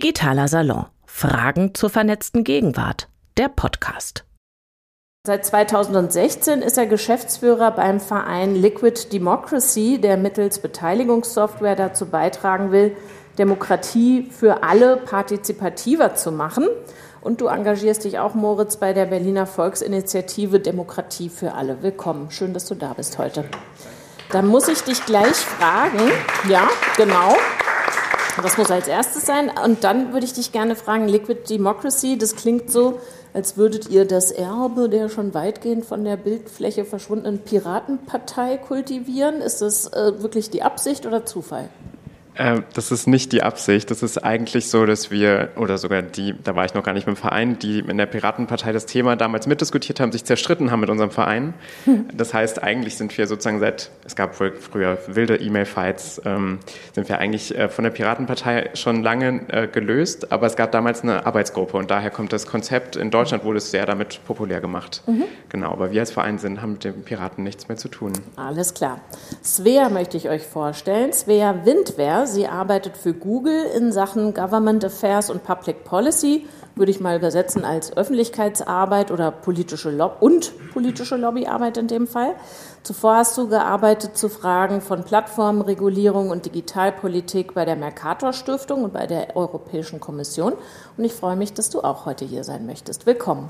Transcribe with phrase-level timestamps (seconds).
[0.00, 0.86] Digitaler Salon.
[1.06, 3.08] Fragen zur vernetzten Gegenwart.
[3.36, 4.24] Der Podcast.
[5.26, 12.96] Seit 2016 ist er Geschäftsführer beim Verein Liquid Democracy, der mittels Beteiligungssoftware dazu beitragen will,
[13.38, 16.68] Demokratie für alle partizipativer zu machen.
[17.20, 21.82] Und du engagierst dich auch, Moritz, bei der Berliner Volksinitiative Demokratie für alle.
[21.82, 22.30] Willkommen.
[22.30, 23.46] Schön, dass du da bist heute.
[24.30, 26.12] Dann muss ich dich gleich fragen.
[26.48, 27.34] Ja, genau.
[28.42, 29.50] Das muss als erstes sein.
[29.64, 33.00] Und dann würde ich dich gerne fragen, Liquid Democracy, das klingt so,
[33.34, 39.40] als würdet ihr das Erbe der schon weitgehend von der Bildfläche verschwundenen Piratenpartei kultivieren.
[39.40, 41.68] Ist das äh, wirklich die Absicht oder Zufall?
[42.38, 43.90] Äh, das ist nicht die Absicht.
[43.90, 47.06] Das ist eigentlich so, dass wir, oder sogar die, da war ich noch gar nicht
[47.06, 50.80] mit dem Verein, die in der Piratenpartei das Thema damals mitdiskutiert haben, sich zerstritten haben
[50.80, 51.54] mit unserem Verein.
[52.14, 56.60] Das heißt, eigentlich sind wir sozusagen seit, es gab wohl früher wilde E-Mail-Fights, ähm,
[56.94, 61.02] sind wir eigentlich äh, von der Piratenpartei schon lange äh, gelöst, aber es gab damals
[61.02, 65.02] eine Arbeitsgruppe und daher kommt das Konzept, in Deutschland wurde es sehr damit populär gemacht.
[65.06, 65.24] Mhm.
[65.48, 68.12] Genau, aber wir als Verein sind, haben mit den Piraten nichts mehr zu tun.
[68.36, 69.00] Alles klar.
[69.42, 71.12] Svea möchte ich euch vorstellen.
[71.12, 77.00] Svea Windwehr Sie arbeitet für Google in Sachen Government Affairs und Public Policy, würde ich
[77.00, 82.34] mal übersetzen als Öffentlichkeitsarbeit oder politische Lob und politische Lobbyarbeit in dem Fall.
[82.82, 88.92] Zuvor hast du gearbeitet zu Fragen von Plattformregulierung und Digitalpolitik bei der Mercator Stiftung und
[88.92, 90.52] bei der Europäischen Kommission.
[90.96, 93.06] Und ich freue mich, dass du auch heute hier sein möchtest.
[93.06, 93.48] Willkommen.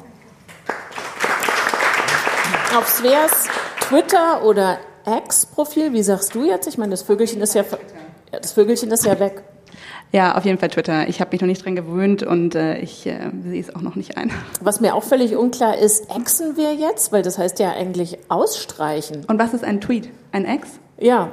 [2.77, 3.49] Auf Sveas
[3.81, 6.67] Twitter oder X-Profil, wie sagst du jetzt?
[6.67, 7.65] Ich meine, das Vögelchen ist ja
[8.33, 9.43] ja, das Vögelchen ist ja weg.
[10.11, 11.09] Ja, auf jeden Fall Twitter.
[11.09, 13.95] Ich habe mich noch nicht dran gewöhnt und äh, ich äh, sehe es auch noch
[13.95, 14.31] nicht ein.
[14.61, 17.13] Was mir auch völlig unklar ist, exen wir jetzt?
[17.13, 19.25] Weil das heißt ja eigentlich ausstreichen.
[19.27, 20.09] Und was ist ein Tweet?
[20.33, 20.69] Ein Ex?
[20.99, 21.31] Ja,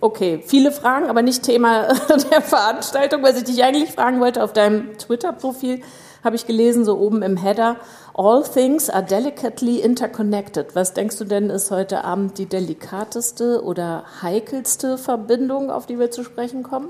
[0.00, 0.42] okay.
[0.46, 1.88] Viele Fragen, aber nicht Thema
[2.30, 3.22] der Veranstaltung.
[3.22, 5.82] Was ich dich eigentlich fragen wollte, auf deinem Twitter-Profil
[6.24, 7.76] habe ich gelesen, so oben im Header,
[8.14, 10.74] All things are delicately interconnected.
[10.74, 16.10] Was denkst du denn, ist heute Abend die delikateste oder heikelste Verbindung, auf die wir
[16.10, 16.88] zu sprechen kommen?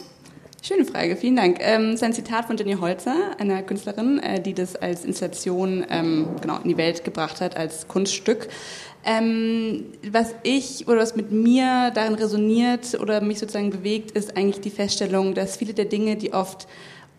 [0.65, 1.59] Schöne Frage, vielen Dank.
[1.61, 5.85] Ähm, das ist ein Zitat von Jenny Holzer, einer Künstlerin, äh, die das als Installation
[5.91, 8.49] ähm, genau, in die Welt gebracht hat, als Kunststück.
[9.05, 14.61] Ähm, was ich oder was mit mir darin resoniert oder mich sozusagen bewegt, ist eigentlich
[14.61, 16.69] die Feststellung, dass viele der Dinge, die oft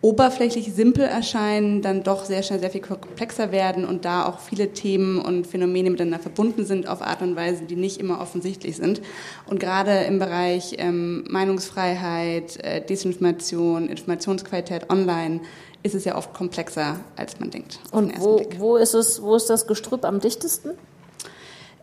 [0.04, 4.74] oberflächlich simpel erscheinen, dann doch sehr schnell sehr viel komplexer werden und da auch viele
[4.74, 9.00] Themen und Phänomene miteinander verbunden sind auf Art und Weise, die nicht immer offensichtlich sind.
[9.46, 15.40] Und gerade im Bereich ähm, Meinungsfreiheit, äh, Desinformation, Informationsqualität online
[15.82, 17.80] ist es ja oft komplexer, als man denkt.
[17.90, 20.72] Und wo, wo, ist es, wo ist das Gestrüpp am dichtesten?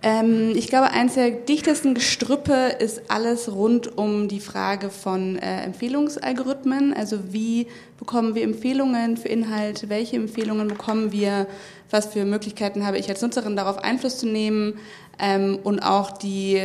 [0.04, 5.62] Ähm, ich glaube, eines der dichtesten Gestrüppe ist alles rund um die Frage von äh,
[5.64, 6.94] Empfehlungsalgorithmen.
[6.94, 7.68] Also wie
[8.00, 9.90] bekommen wir Empfehlungen für Inhalte?
[9.90, 11.46] Welche Empfehlungen bekommen wir?
[11.92, 14.80] Was für Möglichkeiten habe ich als Nutzerin darauf Einfluss zu nehmen?
[15.20, 16.60] Ähm, und auch die,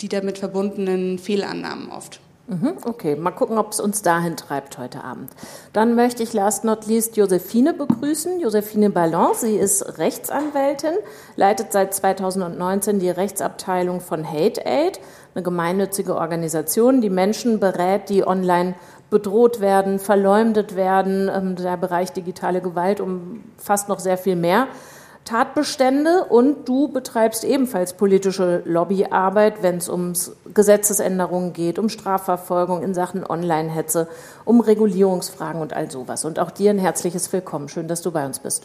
[0.00, 2.20] die damit verbundenen Fehlannahmen oft.
[2.50, 5.30] Mhm, okay, mal gucken, ob es uns dahin treibt heute Abend.
[5.72, 8.40] Dann möchte ich last not least Josephine begrüßen.
[8.40, 10.94] Josephine Ballon, sie ist Rechtsanwältin,
[11.36, 14.98] leitet seit 2019 die Rechtsabteilung von Hate Aid,
[15.32, 18.74] eine gemeinnützige Organisation, die Menschen berät, die online
[19.10, 21.30] bedroht werden, verleumdet werden.
[21.32, 24.66] Ähm, der Bereich digitale Gewalt umfasst noch sehr viel mehr.
[25.30, 30.12] Tatbestände und du betreibst ebenfalls politische Lobbyarbeit, wenn es um
[30.52, 34.08] Gesetzesänderungen geht, um Strafverfolgung in Sachen Online-Hetze,
[34.44, 36.24] um Regulierungsfragen und all sowas.
[36.24, 37.68] Und auch dir ein herzliches Willkommen.
[37.68, 38.64] Schön, dass du bei uns bist.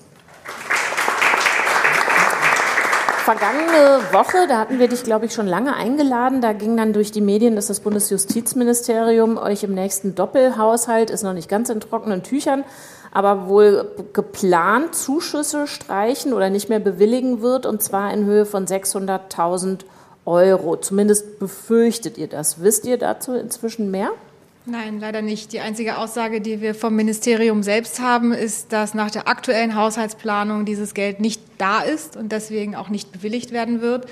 [3.26, 6.42] Vergangene Woche, da hatten wir dich, glaube ich, schon lange eingeladen.
[6.42, 11.34] Da ging dann durch die Medien, dass das Bundesjustizministerium euch im nächsten Doppelhaushalt, ist noch
[11.34, 12.64] nicht ganz in trockenen Tüchern,
[13.12, 18.68] aber wohl geplant Zuschüsse streichen oder nicht mehr bewilligen wird, und zwar in Höhe von
[18.68, 19.86] 600.000
[20.28, 20.78] Euro.
[20.78, 22.62] Zumindest befürchtet ihr das.
[22.62, 24.12] Wisst ihr dazu inzwischen mehr?
[24.68, 25.54] Nein, leider nicht.
[25.54, 30.66] Die einzige Aussage, die wir vom Ministerium selbst haben, ist, dass nach der aktuellen Haushaltsplanung
[30.66, 34.08] dieses Geld nicht da ist und deswegen auch nicht bewilligt werden wird.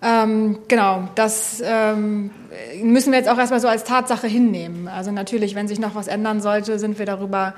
[0.00, 2.30] Ähm, genau, das ähm,
[2.82, 4.88] müssen wir jetzt auch erstmal so als Tatsache hinnehmen.
[4.88, 7.54] Also natürlich, wenn sich noch was ändern sollte, sind wir darüber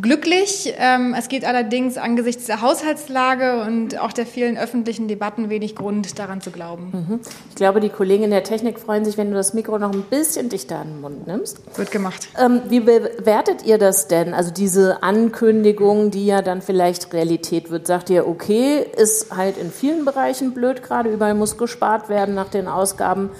[0.00, 0.74] glücklich.
[0.78, 6.18] Ähm, es geht allerdings angesichts der Haushaltslage und auch der vielen öffentlichen Debatten wenig Grund,
[6.18, 6.90] daran zu glauben.
[6.92, 7.20] Mhm.
[7.50, 10.02] Ich glaube, die Kollegen in der Technik freuen sich, wenn du das Mikro noch ein
[10.02, 11.60] bisschen dichter an den Mund nimmst.
[11.76, 12.28] Wird gemacht.
[12.38, 14.34] Ähm, wie bewertet ihr das denn?
[14.34, 17.86] Also diese Ankündigung, die ja dann vielleicht Realität wird.
[17.86, 22.48] Sagt ihr, okay, ist halt in vielen Bereichen blöd gerade, überall muss gespart werden nach
[22.48, 23.30] den Ausgaben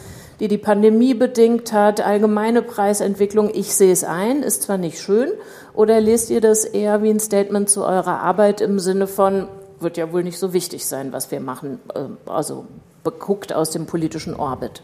[0.40, 5.30] die die Pandemie bedingt hat, allgemeine Preisentwicklung, ich sehe es ein, ist zwar nicht schön.
[5.76, 9.46] Oder lest ihr das eher wie ein Statement zu eurer Arbeit im Sinne von,
[9.78, 12.64] wird ja wohl nicht so wichtig sein, was wir machen, äh, also
[13.05, 14.82] beguckt aus dem politischen Orbit?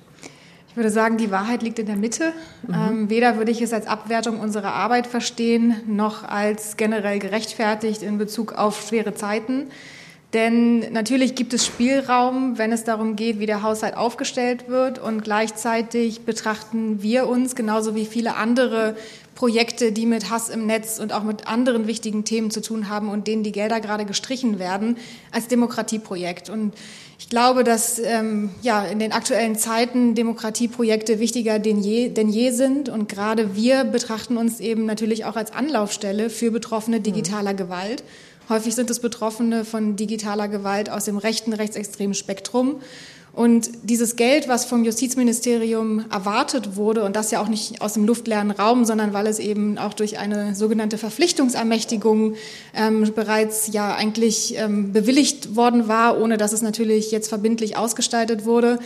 [0.69, 2.33] Ich würde sagen, die Wahrheit liegt in der Mitte.
[2.67, 2.75] Mhm.
[2.75, 8.19] Ähm, weder würde ich es als Abwertung unserer Arbeit verstehen, noch als generell gerechtfertigt in
[8.19, 9.69] Bezug auf schwere Zeiten.
[10.33, 14.99] Denn natürlich gibt es Spielraum, wenn es darum geht, wie der Haushalt aufgestellt wird.
[14.99, 18.97] Und gleichzeitig betrachten wir uns, genauso wie viele andere
[19.43, 23.09] Projekte, die mit Hass im Netz und auch mit anderen wichtigen Themen zu tun haben
[23.09, 24.97] und denen die Gelder gerade gestrichen werden,
[25.33, 26.49] als Demokratieprojekt.
[26.49, 26.73] Und
[27.19, 32.53] ich glaube, dass ähm, ja, in den aktuellen Zeiten Demokratieprojekte wichtiger denn je, denn je
[32.53, 32.89] sind.
[32.89, 37.57] Und gerade wir betrachten uns eben natürlich auch als Anlaufstelle für Betroffene digitaler mhm.
[37.57, 38.05] Gewalt.
[38.49, 42.77] Häufig sind es Betroffene von digitaler Gewalt aus dem rechten, rechtsextremen Spektrum.
[43.35, 48.05] Und dieses Geld, was vom Justizministerium erwartet wurde, und das ja auch nicht aus dem
[48.05, 52.35] luftleeren Raum, sondern weil es eben auch durch eine sogenannte Verpflichtungsermächtigung
[52.75, 58.45] ähm, bereits ja eigentlich ähm, bewilligt worden war, ohne dass es natürlich jetzt verbindlich ausgestaltet
[58.45, 58.79] wurde,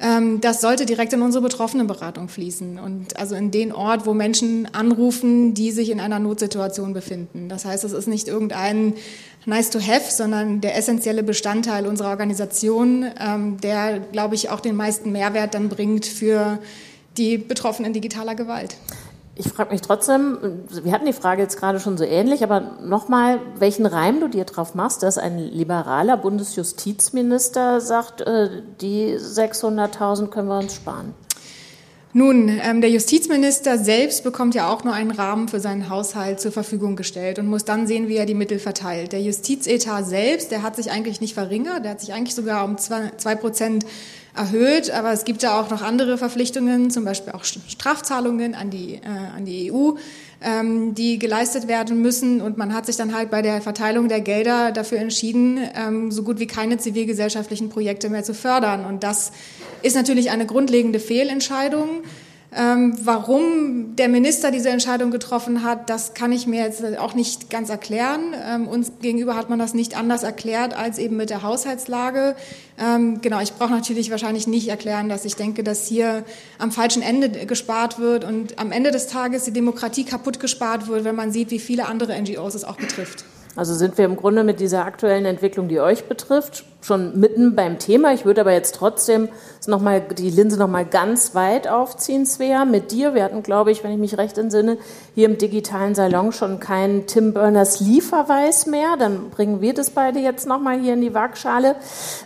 [0.00, 4.66] ähm, das sollte direkt in unsere Betroffenenberatung fließen und also in den Ort, wo Menschen
[4.72, 7.50] anrufen, die sich in einer Notsituation befinden.
[7.50, 8.94] Das heißt, es ist nicht irgendein
[9.46, 14.76] nice to have, sondern der essentielle Bestandteil unserer Organisation, ähm, der, glaube ich, auch den
[14.76, 16.58] meisten Mehrwert dann bringt für
[17.16, 18.76] die Betroffenen digitaler Gewalt.
[19.36, 23.40] Ich frage mich trotzdem, wir hatten die Frage jetzt gerade schon so ähnlich, aber nochmal,
[23.58, 30.48] welchen Reim du dir drauf machst, dass ein liberaler Bundesjustizminister sagt, äh, die 600.000 können
[30.48, 31.14] wir uns sparen.
[32.12, 36.50] Nun, ähm, der Justizminister selbst bekommt ja auch nur einen Rahmen für seinen Haushalt zur
[36.50, 39.12] Verfügung gestellt und muss dann sehen, wie er die Mittel verteilt.
[39.12, 42.78] Der Justizetat selbst, der hat sich eigentlich nicht verringert, der hat sich eigentlich sogar um
[42.78, 43.86] zwei Prozent
[44.34, 48.94] erhöht, aber es gibt ja auch noch andere Verpflichtungen, zum Beispiel auch Strafzahlungen an die,
[48.94, 49.92] äh, an die EU,
[50.42, 52.40] ähm, die geleistet werden müssen.
[52.40, 56.22] Und man hat sich dann halt bei der Verteilung der Gelder dafür entschieden, ähm, so
[56.22, 58.84] gut wie keine zivilgesellschaftlichen Projekte mehr zu fördern.
[58.84, 59.32] Und das
[59.82, 62.02] ist natürlich eine grundlegende Fehlentscheidung.
[62.52, 67.48] Ähm, warum der Minister diese Entscheidung getroffen hat, das kann ich mir jetzt auch nicht
[67.48, 68.34] ganz erklären.
[68.44, 72.34] Ähm, uns gegenüber hat man das nicht anders erklärt als eben mit der Haushaltslage.
[72.76, 76.24] Ähm, genau, ich brauche natürlich wahrscheinlich nicht erklären, dass ich denke, dass hier
[76.58, 81.04] am falschen Ende gespart wird und am Ende des Tages die Demokratie kaputt gespart wird,
[81.04, 83.24] wenn man sieht, wie viele andere NGOs es auch betrifft.
[83.56, 87.80] Also sind wir im Grunde mit dieser aktuellen Entwicklung, die euch betrifft, schon mitten beim
[87.80, 88.12] Thema.
[88.12, 89.28] Ich würde aber jetzt trotzdem
[89.66, 93.12] noch mal, die Linse noch mal ganz weit aufziehen, Svea, mit dir.
[93.14, 94.78] Wir hatten, glaube ich, wenn ich mich recht entsinne,
[95.16, 98.96] hier im digitalen Salon schon keinen Tim Berners-Lee-Verweis mehr.
[98.96, 101.74] Dann bringen wir das beide jetzt noch mal hier in die Waagschale.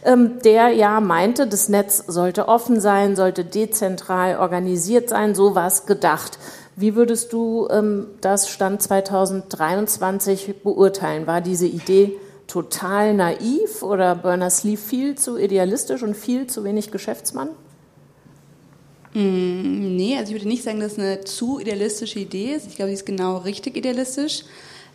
[0.04, 5.34] Ähm, der ja meinte, das Netz sollte offen sein, sollte dezentral organisiert sein.
[5.34, 6.38] So war es gedacht.
[6.76, 11.26] Wie würdest du ähm, das Stand 2023 beurteilen?
[11.26, 12.12] War diese Idee
[12.46, 17.50] total naiv oder Berners-Lee viel zu idealistisch und viel zu wenig Geschäftsmann?
[19.14, 22.66] Mm, nee, also ich würde nicht sagen, dass es eine zu idealistische Idee ist.
[22.66, 24.42] Ich glaube, sie ist genau richtig idealistisch.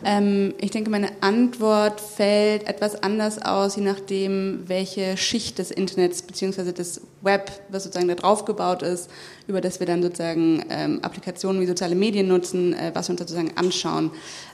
[0.03, 6.21] Ähm, ich denke, meine Antwort fällt etwas anders aus, je nachdem, welche Schicht des Internets
[6.21, 6.71] bzw.
[6.71, 9.09] des Web, was sozusagen da drauf gebaut ist,
[9.47, 13.19] über das wir dann sozusagen ähm, Applikationen wie soziale Medien nutzen, äh, was wir uns
[13.19, 14.11] sozusagen anschauen.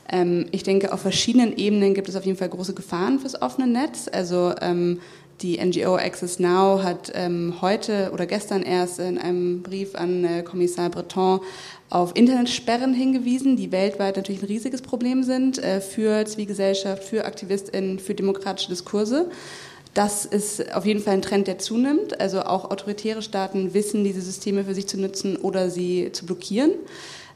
[0.10, 3.68] Ähm, ich denke, auf verschiedenen Ebenen gibt es auf jeden Fall große Gefahren fürs offene
[3.68, 4.10] Netz.
[4.12, 5.00] Also ähm,
[5.42, 10.44] die NGO Access Now hat ähm, heute oder gestern erst in einem Brief an äh,
[10.44, 11.42] Kommissar Breton
[11.96, 18.00] auf Internetsperren hingewiesen, die weltweit natürlich ein riesiges Problem sind äh, für Zivilgesellschaft, für AktivistInnen,
[18.00, 19.30] für demokratische Diskurse.
[19.94, 22.20] Das ist auf jeden Fall ein Trend, der zunimmt.
[22.20, 26.72] Also auch autoritäre Staaten wissen, diese Systeme für sich zu nutzen oder sie zu blockieren.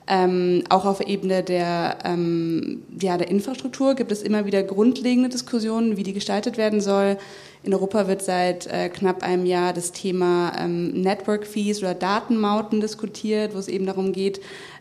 [0.07, 5.95] Ähm, auch auf Ebene der, ähm, ja, der Infrastruktur gibt es immer wieder grundlegende Diskussionen,
[5.95, 7.17] wie die gestaltet werden soll.
[7.61, 12.79] In Europa wird seit äh, knapp einem Jahr das Thema ähm, Network Fees oder Datenmauten
[12.79, 14.39] diskutiert, wo es eben darum geht,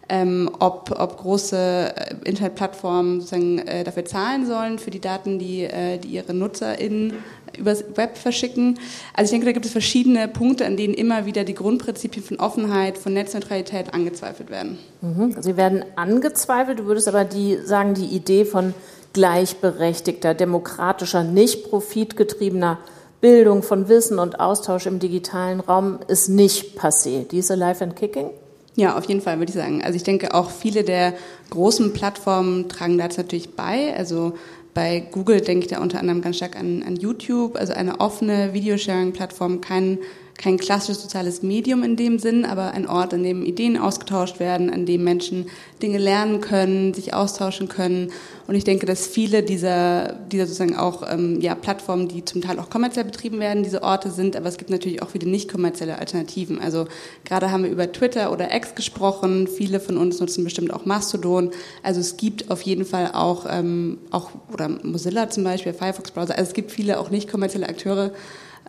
[0.09, 5.65] ähm, ob, ob große äh, Internetplattformen sozusagen äh, dafür zahlen sollen für die Daten, die,
[5.65, 7.15] äh, die ihre NutzerInnen
[7.59, 8.79] übers Web verschicken.
[9.13, 12.39] Also ich denke, da gibt es verschiedene Punkte, an denen immer wieder die Grundprinzipien von
[12.39, 14.79] Offenheit, von Netzneutralität angezweifelt werden.
[15.01, 15.35] Mhm.
[15.41, 16.79] Sie werden angezweifelt.
[16.79, 18.73] Du würdest aber die sagen, die Idee von
[19.13, 22.79] gleichberechtigter, demokratischer, nicht profitgetriebener
[23.21, 27.27] Bildung von Wissen und Austausch im digitalen Raum ist nicht passé.
[27.27, 28.31] Die ist alive and kicking?
[28.77, 29.83] Ja, auf jeden Fall würde ich sagen.
[29.83, 31.15] Also ich denke auch viele der
[31.51, 33.93] großen Plattformen tragen dazu natürlich bei.
[33.97, 34.35] Also
[34.73, 38.55] bei Google denke ich da unter anderem ganz stark an, an YouTube, also eine offene
[38.55, 39.99] Videosharing-Plattform, kein
[40.39, 44.71] kein klassisches soziales Medium in dem Sinn, aber ein Ort, an dem Ideen ausgetauscht werden,
[44.71, 45.47] an dem Menschen
[45.83, 48.13] Dinge lernen können, sich austauschen können.
[48.47, 52.61] Und ich denke, dass viele dieser, dieser sozusagen auch ähm, ja, Plattformen, die zum Teil
[52.61, 55.99] auch kommerziell betrieben werden, diese Orte sind, aber es gibt natürlich auch viele nicht kommerzielle
[55.99, 56.61] Alternativen.
[56.61, 56.87] Also
[57.25, 61.51] gerade haben wir über Twitter oder X gesprochen, viele von uns nutzen bestimmt auch Mastodon.
[61.83, 66.49] Also es gibt auf jeden Fall auch, ähm, auch oder Mozilla zum Beispiel, Firefox-Browser, also
[66.49, 68.13] es gibt viele auch nicht kommerzielle Akteure,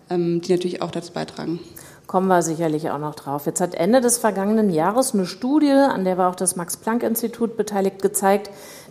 [0.10, 1.60] die natürlich auch dazu beitragen.
[2.08, 3.46] Kommen wir sicherlich auch noch drauf.
[3.46, 8.02] Jetzt hat Ende des vergangenen Jahres eine Studie, an der war auch das Max-Planck-Institut beteiligt,
[8.02, 8.50] gezeigt,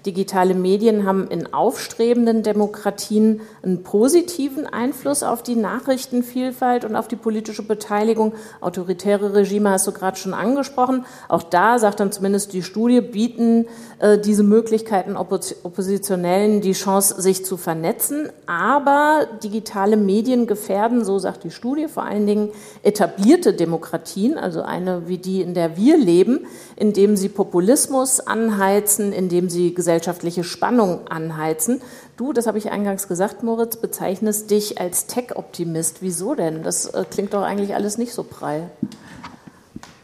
[0.09, 7.17] Digitale Medien haben in aufstrebenden Demokratien einen positiven Einfluss auf die Nachrichtenvielfalt und auf die
[7.17, 8.33] politische Beteiligung.
[8.63, 11.05] Autoritäre Regime hast du gerade schon angesprochen.
[11.29, 13.67] Auch da, sagt dann zumindest die Studie, bieten
[13.99, 18.31] äh, diese Möglichkeiten Oppositionellen die Chance, sich zu vernetzen.
[18.47, 22.49] Aber digitale Medien gefährden, so sagt die Studie, vor allen Dingen
[22.83, 26.47] etablierte Demokratien, also eine wie die, in der wir leben,
[26.79, 31.81] indem sie Populismus anheizen, indem sie gesellschaftliche Spannung anheizen.
[32.17, 35.99] Du, das habe ich eingangs gesagt, Moritz, bezeichnest dich als Tech-Optimist.
[36.03, 36.63] Wieso denn?
[36.63, 38.71] Das äh, klingt doch eigentlich alles nicht so prall.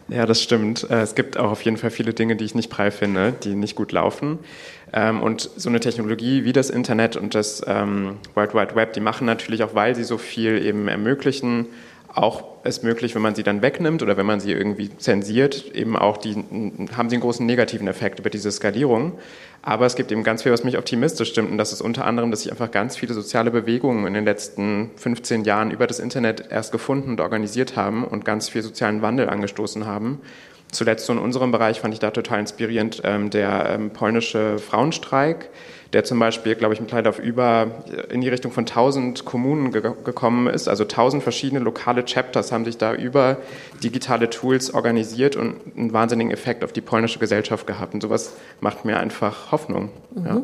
[0.08, 0.88] Ja, das stimmt.
[0.90, 3.54] Äh, es gibt auch auf jeden Fall viele Dinge, die ich nicht prall finde, die
[3.54, 4.40] nicht gut laufen.
[4.92, 9.00] Ähm, und so eine Technologie wie das Internet und das ähm, World Wide Web, die
[9.00, 11.66] machen natürlich auch, weil sie so viel eben ermöglichen,
[12.14, 15.96] auch es möglich, wenn man sie dann wegnimmt oder wenn man sie irgendwie zensiert, eben
[15.96, 16.34] auch die,
[16.96, 19.12] haben sie einen großen negativen Effekt über diese Skalierung.
[19.62, 21.50] Aber es gibt eben ganz viel, was mich optimistisch stimmt.
[21.50, 24.90] Und das ist unter anderem, dass sich einfach ganz viele soziale Bewegungen in den letzten
[24.96, 29.28] 15 Jahren über das Internet erst gefunden und organisiert haben und ganz viel sozialen Wandel
[29.28, 30.20] angestoßen haben.
[30.70, 35.48] Zuletzt so in unserem Bereich fand ich da total inspirierend ähm, der ähm, polnische Frauenstreik,
[35.94, 37.68] der zum Beispiel, glaube ich, mittlerweile auf über
[38.10, 40.68] in die Richtung von 1000 Kommunen ge gekommen ist.
[40.68, 43.36] Also 1000 verschiedene lokale Chapters haben sich da über
[43.82, 47.94] digitale Tools organisiert und einen wahnsinnigen Effekt auf die polnische Gesellschaft gehabt.
[47.94, 49.90] Und sowas macht mir einfach Hoffnung.
[50.12, 50.26] Mhm.
[50.26, 50.42] Ja.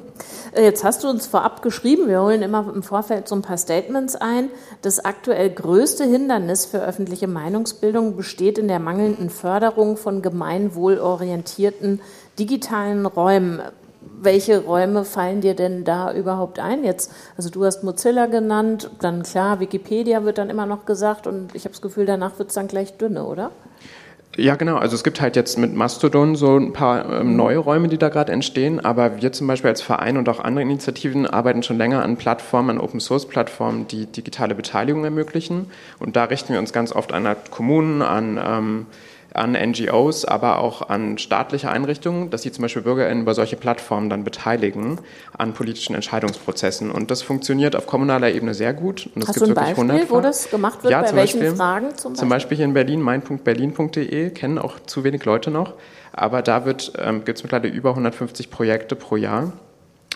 [0.52, 3.58] Äh, jetzt hast du uns vorab geschrieben, wir holen immer im Vorfeld so ein paar
[3.58, 4.50] Statements ein.
[4.82, 12.00] Das aktuell größte Hindernis für öffentliche Meinungsbildung besteht in der mangelnden Förderung von gemeinwohlorientierten
[12.38, 13.60] digitalen Räumen
[14.22, 17.12] welche Räume fallen dir denn da überhaupt ein jetzt?
[17.36, 21.64] Also du hast Mozilla genannt, dann klar, Wikipedia wird dann immer noch gesagt und ich
[21.64, 23.50] habe das Gefühl, danach wird es dann gleich dünne, oder?
[24.36, 24.76] Ja, genau.
[24.76, 28.08] Also es gibt halt jetzt mit Mastodon so ein paar ähm, neue Räume, die da
[28.10, 32.04] gerade entstehen, aber wir zum Beispiel als Verein und auch andere Initiativen arbeiten schon länger
[32.04, 35.70] an Plattformen, an Open-Source-Plattformen, die digitale Beteiligung ermöglichen.
[35.98, 38.86] Und da richten wir uns ganz oft an Kommunen, an ähm,
[39.34, 44.10] an NGOs, aber auch an staatliche Einrichtungen, dass sie zum Beispiel BürgerInnen über solche Plattformen
[44.10, 44.98] dann beteiligen
[45.36, 46.90] an politischen Entscheidungsprozessen.
[46.90, 49.08] Und das funktioniert auf kommunaler Ebene sehr gut.
[49.14, 50.92] Und das Hast du ein Beispiel, wo das gemacht wird?
[50.92, 52.16] Ja, bei welchen Beispiel, Fragen zum Beispiel?
[52.16, 55.74] Zum Beispiel hier in Berlin, mein.berlin.de, kennen auch zu wenig Leute noch.
[56.12, 56.64] Aber da
[56.98, 59.52] ähm, gibt es mittlerweile über 150 Projekte pro Jahr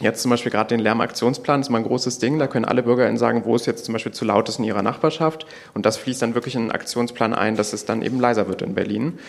[0.01, 2.39] Jetzt zum Beispiel gerade den Lärmaktionsplan ist mal ein großes Ding.
[2.39, 4.83] Da können alle BürgerInnen sagen, wo es jetzt zum Beispiel zu laut ist in ihrer
[4.83, 5.47] Nachbarschaft.
[5.73, 8.63] Und das fließt dann wirklich in einen Aktionsplan ein, dass es dann eben leiser wird
[8.63, 9.21] in Berlin.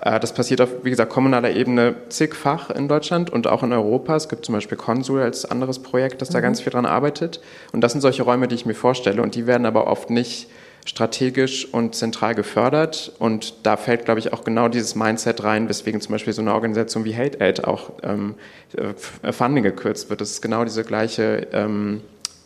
[0.00, 4.16] Äh, das passiert auf, wie gesagt, kommunaler Ebene zigfach in Deutschland und auch in Europa.
[4.16, 6.42] Es gibt zum Beispiel Konsul als anderes Projekt, das da mhm.
[6.42, 7.42] ganz viel dran arbeitet.
[7.72, 9.20] Und das sind solche Räume, die ich mir vorstelle.
[9.20, 10.48] Und die werden aber oft nicht
[10.84, 13.12] strategisch und zentral gefördert.
[13.18, 16.54] Und da fällt, glaube ich, auch genau dieses Mindset rein, weswegen zum Beispiel so eine
[16.54, 18.34] Organisation wie Hate Aid auch ähm,
[18.76, 20.20] äh, Funding gekürzt wird.
[20.20, 22.02] Das ist genau diese gleiche ähm,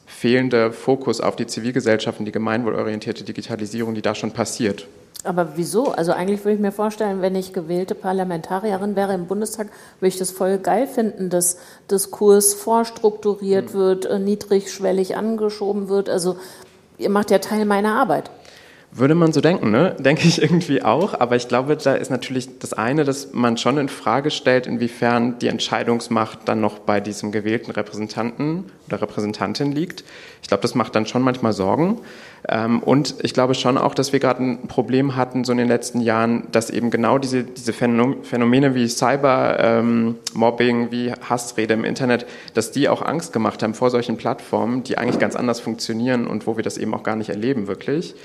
[0.07, 4.87] fehlende Fokus auf die Zivilgesellschaft und die gemeinwohlorientierte Digitalisierung, die da schon passiert.
[5.25, 5.91] Aber wieso?
[5.91, 9.67] Also eigentlich würde ich mir vorstellen, wenn ich gewählte Parlamentarierin wäre im Bundestag,
[9.99, 11.59] würde ich das voll geil finden, dass
[11.91, 13.79] Diskurs vorstrukturiert mhm.
[13.79, 16.09] wird, äh, niedrigschwellig angeschoben wird.
[16.09, 16.37] Also
[16.99, 18.31] ihr macht ja Teil meiner Arbeit.
[18.99, 19.95] Würde man so denken, ne?
[20.01, 21.19] Denke ich irgendwie auch.
[21.19, 25.39] Aber ich glaube, da ist natürlich das eine, dass man schon in Frage stellt, inwiefern
[25.39, 30.03] die Entscheidungsmacht dann noch bei diesem gewählten Repräsentanten oder Repräsentantin liegt.
[30.43, 32.01] Ich glaube, das macht dann schon manchmal Sorgen.
[32.49, 35.69] Ähm, und ich glaube schon auch, dass wir gerade ein Problem hatten, so in den
[35.69, 42.27] letzten Jahren, dass eben genau diese, diese Phänomene wie Cybermobbing, ähm, wie Hassrede im Internet,
[42.55, 46.47] dass die auch Angst gemacht haben vor solchen Plattformen, die eigentlich ganz anders funktionieren und
[46.49, 48.17] wo wir das eben auch gar nicht erleben wirklich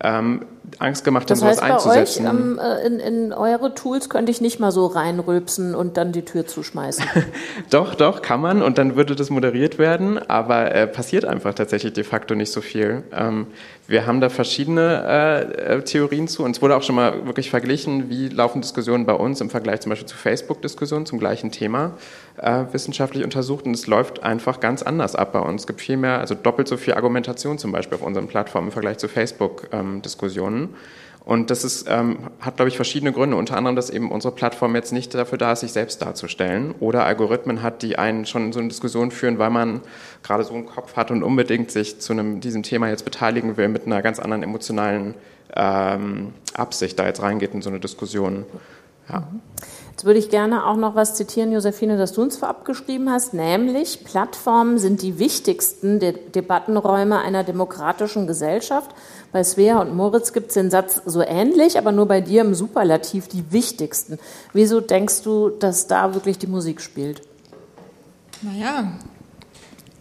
[0.00, 0.42] ähm,
[0.78, 2.26] Angst gemacht das haben, sowas einzusetzen.
[2.26, 6.12] Euch, ähm, äh, in, in eure Tools könnte ich nicht mal so reinrülpsen und dann
[6.12, 7.04] die Tür zuschmeißen.
[7.70, 11.94] doch, doch, kann man und dann würde das moderiert werden, aber äh, passiert einfach tatsächlich
[11.94, 13.02] de facto nicht so viel.
[13.12, 13.46] Ähm,
[13.86, 17.50] wir haben da verschiedene äh, äh, Theorien zu und es wurde auch schon mal wirklich
[17.50, 21.94] verglichen, wie laufen Diskussionen bei uns im Vergleich zum Beispiel zu Facebook-Diskussionen zum gleichen Thema
[22.42, 25.62] äh, wissenschaftlich untersucht und es läuft einfach ganz anders ab bei uns.
[25.62, 28.72] Es gibt viel mehr, also doppelt so viel Argumentation zum Beispiel auf unseren Plattformen im
[28.72, 30.62] Vergleich zu Facebook-Diskussionen.
[30.62, 30.74] Ähm,
[31.24, 33.36] Und das ist, ähm, hat, glaube ich, verschiedene Gründe.
[33.36, 36.74] Unter anderem, dass eben unsere Plattform jetzt nicht dafür da ist, sich selbst darzustellen.
[36.80, 39.82] Oder Algorithmen hat, die einen schon in so eine Diskussion führen, weil man
[40.22, 43.68] gerade so einen Kopf hat und unbedingt sich zu einem, diesem Thema jetzt beteiligen will,
[43.68, 45.14] mit einer ganz anderen emotionalen
[45.54, 48.46] ähm, Absicht da jetzt reingeht in so eine Diskussion.
[49.10, 49.28] Ja.
[49.98, 53.34] Jetzt würde ich gerne auch noch was zitieren, Josephine, das du uns vorab geschrieben hast,
[53.34, 58.92] nämlich Plattformen sind die wichtigsten De Debattenräume einer demokratischen Gesellschaft.
[59.32, 62.54] Bei Svea und Moritz gibt es den Satz so ähnlich, aber nur bei dir im
[62.54, 64.20] Superlativ die wichtigsten.
[64.52, 67.22] Wieso denkst du, dass da wirklich die Musik spielt?
[68.42, 68.92] Naja,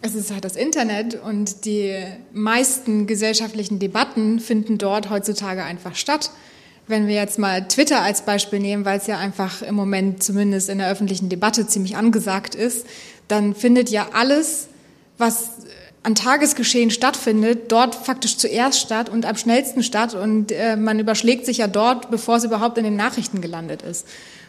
[0.04, 1.98] es ist halt das Internet und die
[2.32, 6.30] meisten gesellschaftlichen Debatten finden dort heutzutage einfach statt.
[6.88, 10.70] Wenn wir jetzt mal Twitter als Beispiel nehmen, weil es ja einfach im Moment zumindest
[10.70, 12.86] in der öffentlichen Debatte ziemlich angesagt ist,
[13.28, 14.68] dann findet ja alles,
[15.18, 15.50] was
[16.04, 21.46] an Tagesgeschehen stattfindet, dort faktisch zuerst statt und am schnellsten statt und äh, man überschlägt
[21.46, 24.06] sich ja dort, bevor es überhaupt in den Nachrichten gelandet ist.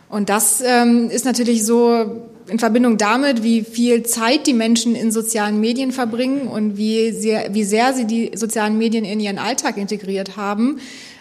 [0.09, 5.11] Und das ähm, ist natürlich so in Verbindung damit, wie viel Zeit die Menschen in
[5.11, 9.77] sozialen Medien verbringen und wie sehr, wie sehr sie die sozialen Medien in ihren Alltag
[9.77, 10.79] integriert haben,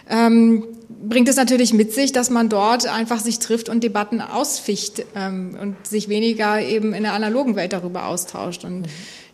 [0.08, 5.04] ähm, bringt es natürlich mit sich, dass man dort einfach sich trifft und Debatten ausficht
[5.14, 8.64] ähm, und sich weniger eben in der analogen Welt darüber austauscht.
[8.64, 8.86] Und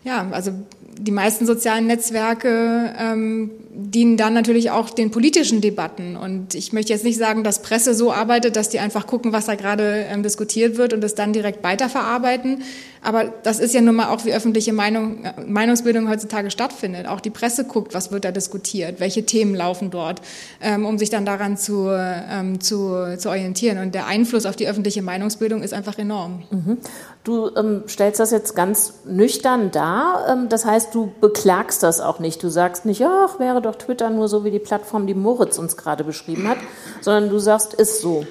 [0.03, 0.53] ja, also
[0.99, 6.17] die meisten sozialen Netzwerke ähm, dienen dann natürlich auch den politischen Debatten.
[6.17, 9.47] Und ich möchte jetzt nicht sagen, dass Presse so arbeitet, dass die einfach gucken, was
[9.47, 12.63] da gerade ähm, diskutiert wird und es dann direkt weiterverarbeiten.
[13.03, 17.07] Aber das ist ja nun mal auch, wie öffentliche Meinung, äh, Meinungsbildung heutzutage stattfindet.
[17.09, 20.23] Auch die Presse guckt, was wird da diskutiert, welche Themen laufen dort,
[20.61, 23.79] ähm, um sich dann daran zu, ähm, zu, zu orientieren.
[23.79, 26.45] Und der Einfluss auf die öffentliche Meinungsbildung ist einfach enorm.
[26.51, 26.79] Mhm.
[27.25, 30.27] Du ähm, stellst das jetzt ganz nüchtern dar.
[30.31, 32.43] Ähm, das heißt, du beklagst das auch nicht.
[32.43, 35.77] Du sagst nicht, ach, wäre doch Twitter nur so wie die Plattform, die Moritz uns
[35.77, 36.59] gerade beschrieben hat,
[37.01, 38.27] sondern du sagst, ist so.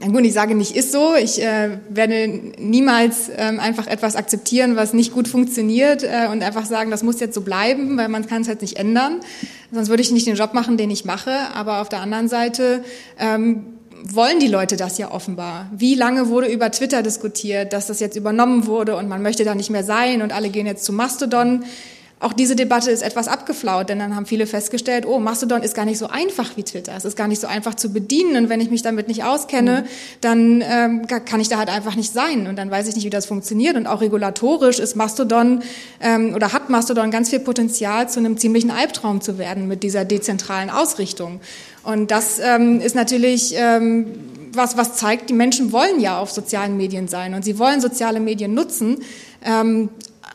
[0.00, 1.14] Na gut, ich sage nicht ist so.
[1.14, 2.26] Ich äh, werde
[2.58, 7.20] niemals ähm, einfach etwas akzeptieren, was nicht gut funktioniert äh, und einfach sagen, das muss
[7.20, 9.20] jetzt so bleiben, weil man kann es halt nicht ändern.
[9.70, 11.32] Sonst würde ich nicht den Job machen, den ich mache.
[11.54, 12.82] Aber auf der anderen Seite
[13.18, 13.66] ähm,
[14.02, 15.70] wollen die Leute das ja offenbar.
[15.72, 19.54] Wie lange wurde über Twitter diskutiert, dass das jetzt übernommen wurde und man möchte da
[19.54, 21.64] nicht mehr sein und alle gehen jetzt zu Mastodon.
[22.22, 25.84] Auch diese Debatte ist etwas abgeflaut, denn dann haben viele festgestellt, oh, Mastodon ist gar
[25.84, 26.94] nicht so einfach wie Twitter.
[26.96, 29.80] Es ist gar nicht so einfach zu bedienen und wenn ich mich damit nicht auskenne,
[29.82, 29.88] mhm.
[30.20, 33.10] dann ähm, kann ich da halt einfach nicht sein und dann weiß ich nicht, wie
[33.10, 33.74] das funktioniert.
[33.74, 35.64] Und auch regulatorisch ist Mastodon
[36.00, 40.04] ähm, oder hat Mastodon ganz viel Potenzial, zu einem ziemlichen Albtraum zu werden mit dieser
[40.04, 41.40] dezentralen Ausrichtung.
[41.82, 44.06] Und das ähm, ist natürlich ähm,
[44.52, 48.20] was, was zeigt, die Menschen wollen ja auf sozialen Medien sein und sie wollen soziale
[48.20, 48.98] Medien nutzen.
[49.44, 49.88] Ähm,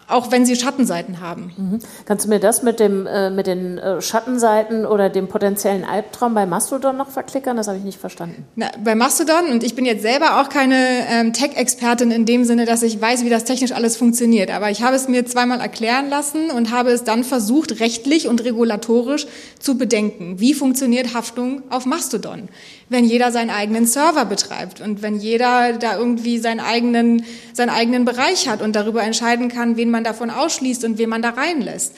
[0.07, 1.51] auch wenn sie Schattenseiten haben.
[1.57, 1.79] Mhm.
[2.05, 6.33] Kannst du mir das mit, dem, äh, mit den äh, Schattenseiten oder dem potenziellen Albtraum
[6.33, 7.57] bei Mastodon noch verklickern?
[7.57, 8.45] Das habe ich nicht verstanden.
[8.55, 10.75] Na, bei Mastodon, und ich bin jetzt selber auch keine
[11.09, 14.81] ähm, Tech-Expertin in dem Sinne, dass ich weiß, wie das technisch alles funktioniert, aber ich
[14.81, 19.27] habe es mir zweimal erklären lassen und habe es dann versucht, rechtlich und regulatorisch
[19.59, 20.39] zu bedenken.
[20.39, 22.49] Wie funktioniert Haftung auf Mastodon?
[22.89, 28.05] Wenn jeder seinen eigenen Server betreibt und wenn jeder da irgendwie seinen eigenen, seinen eigenen
[28.05, 31.93] Bereich hat und darüber entscheiden kann, wen man davon ausschließt und wen man da reinlässt.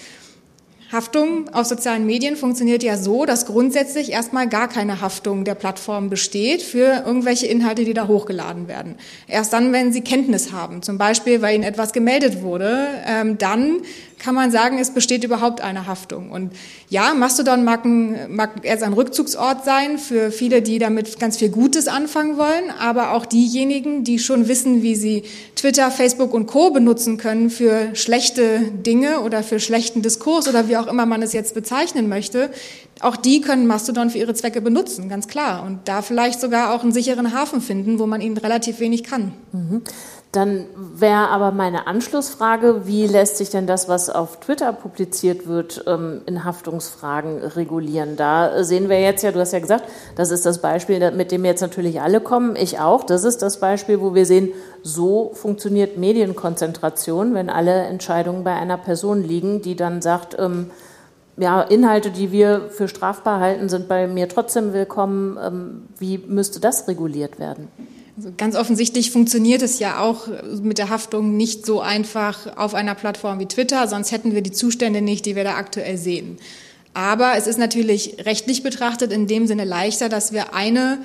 [0.92, 6.10] Haftung auf sozialen Medien funktioniert ja so, dass grundsätzlich erstmal gar keine Haftung der Plattform
[6.10, 8.96] besteht für irgendwelche Inhalte, die da hochgeladen werden.
[9.28, 13.82] Erst dann, wenn sie Kenntnis haben, zum Beispiel, weil ihnen etwas gemeldet wurde, ähm, dann
[14.20, 16.30] kann man sagen, es besteht überhaupt eine Haftung.
[16.30, 16.52] Und
[16.90, 21.50] ja, Mastodon mag, ein, mag erst ein Rückzugsort sein für viele, die damit ganz viel
[21.50, 25.24] Gutes anfangen wollen, aber auch diejenigen, die schon wissen, wie sie
[25.56, 26.70] Twitter, Facebook und Co.
[26.72, 31.34] benutzen können für schlechte Dinge oder für schlechten Diskurs oder wie auch immer man es
[31.34, 32.50] jetzt bezeichnen möchte,
[33.02, 35.64] auch die können Mastodon für ihre Zwecke benutzen, ganz klar.
[35.66, 39.32] Und da vielleicht sogar auch einen sicheren Hafen finden, wo man ihnen relativ wenig kann.
[39.54, 39.82] Mhm.
[40.32, 45.84] Dann wäre aber meine Anschlussfrage, wie lässt sich denn das, was auf Twitter publiziert wird,
[45.88, 48.16] ähm, in Haftungsfragen regulieren?
[48.16, 51.46] Da sehen wir jetzt ja, du hast ja gesagt, das ist das Beispiel, mit dem
[51.46, 53.04] jetzt natürlich alle kommen, ich auch.
[53.06, 54.50] Das ist das Beispiel, wo wir sehen,
[54.84, 60.70] so funktioniert Medienkonzentration, wenn alle Entscheidungen bei einer Person liegen, die dann sagt, ähm,
[61.38, 65.40] ja, Inhalte, die wir für strafbar halten, sind bei mir trotzdem willkommen.
[65.44, 67.70] Ähm, wie müsste das reguliert werden?
[68.20, 70.28] Also ganz offensichtlich funktioniert es ja auch
[70.62, 74.52] mit der Haftung nicht so einfach auf einer Plattform wie Twitter, sonst hätten wir die
[74.52, 76.38] Zustände nicht, die wir da aktuell sehen.
[76.94, 80.98] Aber es ist natürlich rechtlich betrachtet in dem Sinne leichter, dass wir eine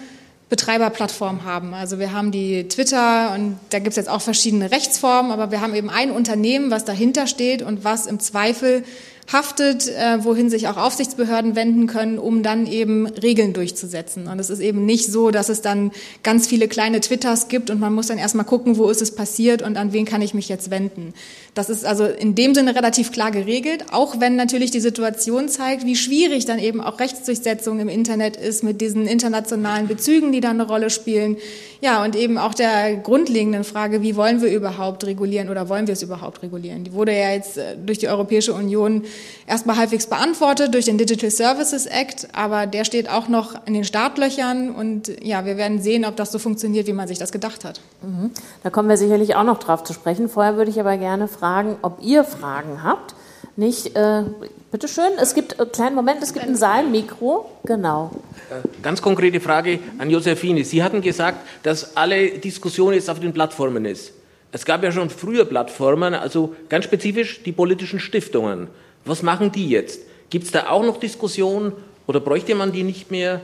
[0.49, 1.73] Betreiberplattform haben.
[1.73, 5.61] Also wir haben die Twitter und da gibt es jetzt auch verschiedene Rechtsformen, aber wir
[5.61, 8.83] haben eben ein Unternehmen, was dahinter steht und was im Zweifel
[9.33, 14.27] haftet, äh, wohin sich auch Aufsichtsbehörden wenden können, um dann eben Regeln durchzusetzen.
[14.29, 17.81] Und es ist eben nicht so, dass es dann ganz viele kleine Twitters gibt und
[17.81, 20.49] man muss dann erstmal gucken, wo ist es passiert und an wen kann ich mich
[20.49, 21.15] jetzt wenden.
[21.55, 25.87] Das ist also in dem Sinne relativ klar geregelt, auch wenn natürlich die Situation zeigt,
[25.87, 30.51] wie schwierig dann eben auch Rechtsdurchsetzung im Internet ist mit diesen internationalen Bezügen, die da
[30.51, 31.37] eine Rolle spielen.
[31.81, 35.93] Ja, und eben auch der grundlegenden Frage, wie wollen wir überhaupt regulieren oder wollen wir
[35.93, 36.83] es überhaupt regulieren?
[36.83, 39.05] Die wurde ja jetzt äh, durch die Europäische Union
[39.47, 43.85] erstmal halbwegs beantwortet durch den Digital Services Act, aber der steht auch noch in den
[43.85, 47.65] Startlöchern und ja, wir werden sehen, ob das so funktioniert, wie man sich das gedacht
[47.65, 47.81] hat.
[48.03, 48.31] Mhm.
[48.63, 50.29] Da kommen wir sicherlich auch noch drauf zu sprechen.
[50.29, 51.44] Vorher würde ich aber gerne fragen,
[51.83, 53.15] ob ihr Fragen habt.
[53.57, 54.25] Nicht, äh,
[54.73, 57.51] bitteschön, es gibt einen äh, kleinen Moment, es gibt ein Saalmikro.
[57.65, 58.11] Genau.
[58.51, 60.65] Äh, ganz konkrete Frage an Josephine.
[60.65, 64.13] Sie hatten gesagt, dass alle Diskussion jetzt auf den Plattformen ist.
[64.51, 68.69] Es gab ja schon früher Plattformen, also ganz spezifisch die politischen Stiftungen.
[69.05, 70.01] Was machen die jetzt?
[70.31, 71.73] Gibt es da auch noch Diskussionen
[72.07, 73.41] oder bräuchte man die nicht mehr,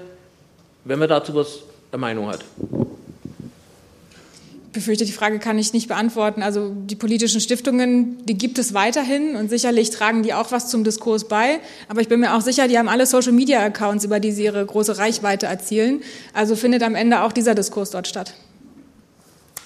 [0.84, 1.60] wenn man dazu was
[1.92, 2.40] der Meinung hat?
[4.70, 6.44] Ich befürchte, die Frage kann ich nicht beantworten.
[6.44, 10.84] Also die politischen Stiftungen, die gibt es weiterhin und sicherlich tragen die auch was zum
[10.84, 11.58] Diskurs bei.
[11.88, 14.96] Aber ich bin mir auch sicher, die haben alle Social-Media-Accounts, über die sie ihre große
[14.96, 16.04] Reichweite erzielen.
[16.34, 18.34] Also findet am Ende auch dieser Diskurs dort statt.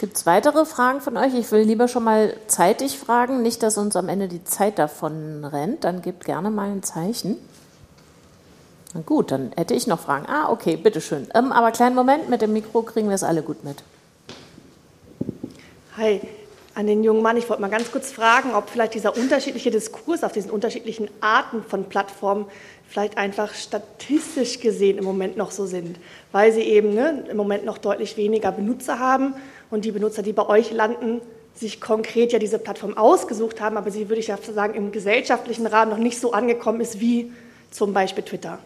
[0.00, 1.34] Gibt es weitere Fragen von euch?
[1.34, 5.44] Ich will lieber schon mal zeitig fragen, nicht, dass uns am Ende die Zeit davon
[5.44, 5.84] rennt.
[5.84, 7.36] Dann gebt gerne mal ein Zeichen.
[8.94, 10.24] Na gut, dann hätte ich noch Fragen.
[10.30, 11.28] Ah, okay, bitteschön.
[11.34, 13.82] Ähm, aber kleinen Moment, mit dem Mikro kriegen wir es alle gut mit.
[15.96, 16.20] Hi,
[16.74, 17.36] an den jungen Mann.
[17.36, 21.62] Ich wollte mal ganz kurz fragen, ob vielleicht dieser unterschiedliche Diskurs auf diesen unterschiedlichen Arten
[21.62, 22.46] von Plattformen
[22.88, 26.00] vielleicht einfach statistisch gesehen im Moment noch so sind,
[26.32, 29.34] weil sie eben ne, im Moment noch deutlich weniger Benutzer haben
[29.70, 31.20] und die Benutzer, die bei euch landen,
[31.54, 35.68] sich konkret ja diese Plattform ausgesucht haben, aber sie, würde ich ja sagen, im gesellschaftlichen
[35.68, 37.30] Rahmen noch nicht so angekommen ist wie
[37.70, 38.58] zum Beispiel Twitter.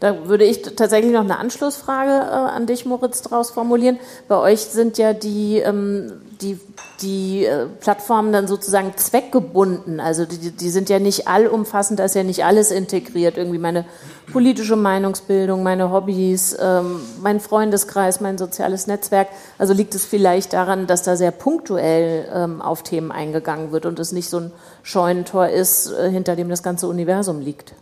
[0.00, 3.98] Da würde ich tatsächlich noch eine Anschlussfrage äh, an dich, Moritz, daraus formulieren.
[4.26, 6.58] Bei euch sind ja die, ähm, die,
[7.02, 10.00] die äh, Plattformen dann sozusagen zweckgebunden.
[10.00, 13.36] Also die, die sind ja nicht allumfassend, da ist ja nicht alles integriert.
[13.36, 13.84] Irgendwie meine
[14.32, 19.28] politische Meinungsbildung, meine Hobbys, ähm, mein Freundeskreis, mein soziales Netzwerk.
[19.58, 23.98] Also liegt es vielleicht daran, dass da sehr punktuell ähm, auf Themen eingegangen wird und
[23.98, 24.52] es nicht so ein
[24.82, 27.74] Scheunentor ist, äh, hinter dem das ganze Universum liegt.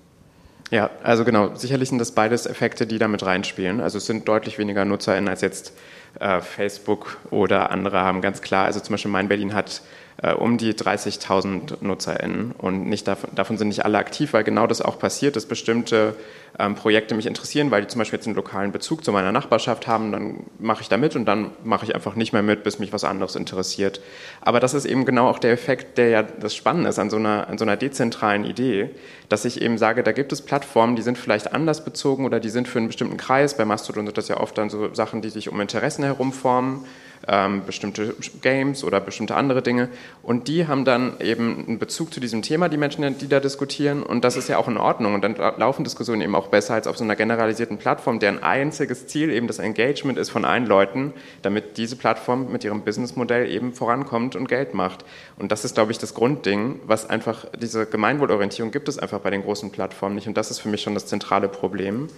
[0.73, 3.83] Ja, also genau, sicherlich sind das beides Effekte, die damit reinspielen.
[3.83, 5.75] Also es sind deutlich weniger NutzerInnen als jetzt
[6.19, 9.83] äh, Facebook oder andere haben ganz klar, also zum Beispiel Mein Berlin hat
[10.23, 14.67] äh, um die 30.000 NutzerInnen und nicht davon, davon, sind nicht alle aktiv, weil genau
[14.67, 16.15] das auch passiert, dass bestimmte
[16.59, 19.87] ähm, Projekte mich interessieren, weil die zum Beispiel jetzt einen lokalen Bezug zu meiner Nachbarschaft
[19.87, 22.79] haben, dann mache ich da mit und dann mache ich einfach nicht mehr mit, bis
[22.79, 24.01] mich was anderes interessiert.
[24.41, 27.17] Aber das ist eben genau auch der Effekt, der ja das Spannende ist an so
[27.17, 28.91] einer, an so einer dezentralen Idee,
[29.29, 32.51] dass ich eben sage, da gibt es Plattformen, die sind vielleicht anders bezogen oder die
[32.51, 33.57] sind für einen bestimmten Kreis.
[33.57, 36.85] Bei Mastodon sind das ja oft dann so Sachen, die sich um Interessen herumformen
[37.29, 39.89] ähm, bestimmte Games oder bestimmte andere Dinge.
[40.23, 44.03] Und die haben dann eben einen Bezug zu diesem Thema, die Menschen, die da diskutieren.
[44.03, 45.15] Und das ist ja auch in Ordnung.
[45.15, 49.07] Und dann laufen Diskussionen eben auch besser als auf so einer generalisierten Plattform, deren einziges
[49.07, 53.73] Ziel eben das Engagement ist von allen Leuten, damit diese Plattform mit ihrem Businessmodell eben
[53.73, 55.05] vorankommt und Geld macht.
[55.39, 59.31] Und das ist, glaube ich, das Grundding, was einfach diese Gemeinwohlorientierung gibt es einfach bei
[59.31, 60.29] den großen Plattformen nicht.
[60.29, 62.09] Und das ist für mich schon das zentrale Problem.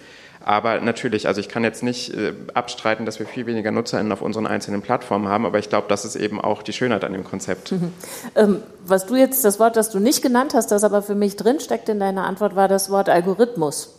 [0.46, 4.20] Aber natürlich, also ich kann jetzt nicht äh, abstreiten, dass wir viel weniger NutzerInnen auf
[4.20, 7.24] unseren einzelnen Plattformen haben, aber ich glaube, das ist eben auch die Schönheit an dem
[7.24, 7.72] Konzept.
[7.72, 7.92] Mhm.
[8.36, 11.36] Ähm, was du jetzt, das Wort, das du nicht genannt hast, das aber für mich
[11.36, 13.98] drinsteckt in deiner Antwort, war das Wort Algorithmus.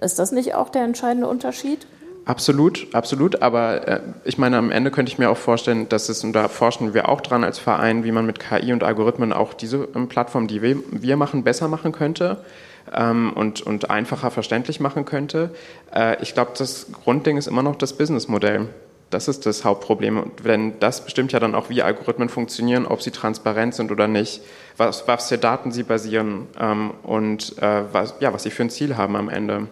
[0.00, 1.86] Ist das nicht auch der entscheidende Unterschied?
[2.24, 3.42] Absolut, absolut.
[3.42, 6.48] Aber äh, ich meine, am Ende könnte ich mir auch vorstellen, dass es, und da
[6.48, 10.08] forschen wir auch dran als Verein, wie man mit KI und Algorithmen auch diese ähm,
[10.08, 12.38] Plattform, die wir, wir machen, besser machen könnte
[12.92, 15.50] ähm, und, und einfacher verständlich machen könnte.
[15.94, 18.68] Äh, ich glaube, das Grundding ist immer noch das Businessmodell.
[19.10, 20.30] Das ist das Hauptproblem.
[20.42, 24.40] Denn das bestimmt ja dann auch, wie Algorithmen funktionieren, ob sie transparent sind oder nicht,
[24.78, 28.70] was, was für Daten sie basieren ähm, und äh, was, ja, was sie für ein
[28.70, 29.68] Ziel haben am Ende.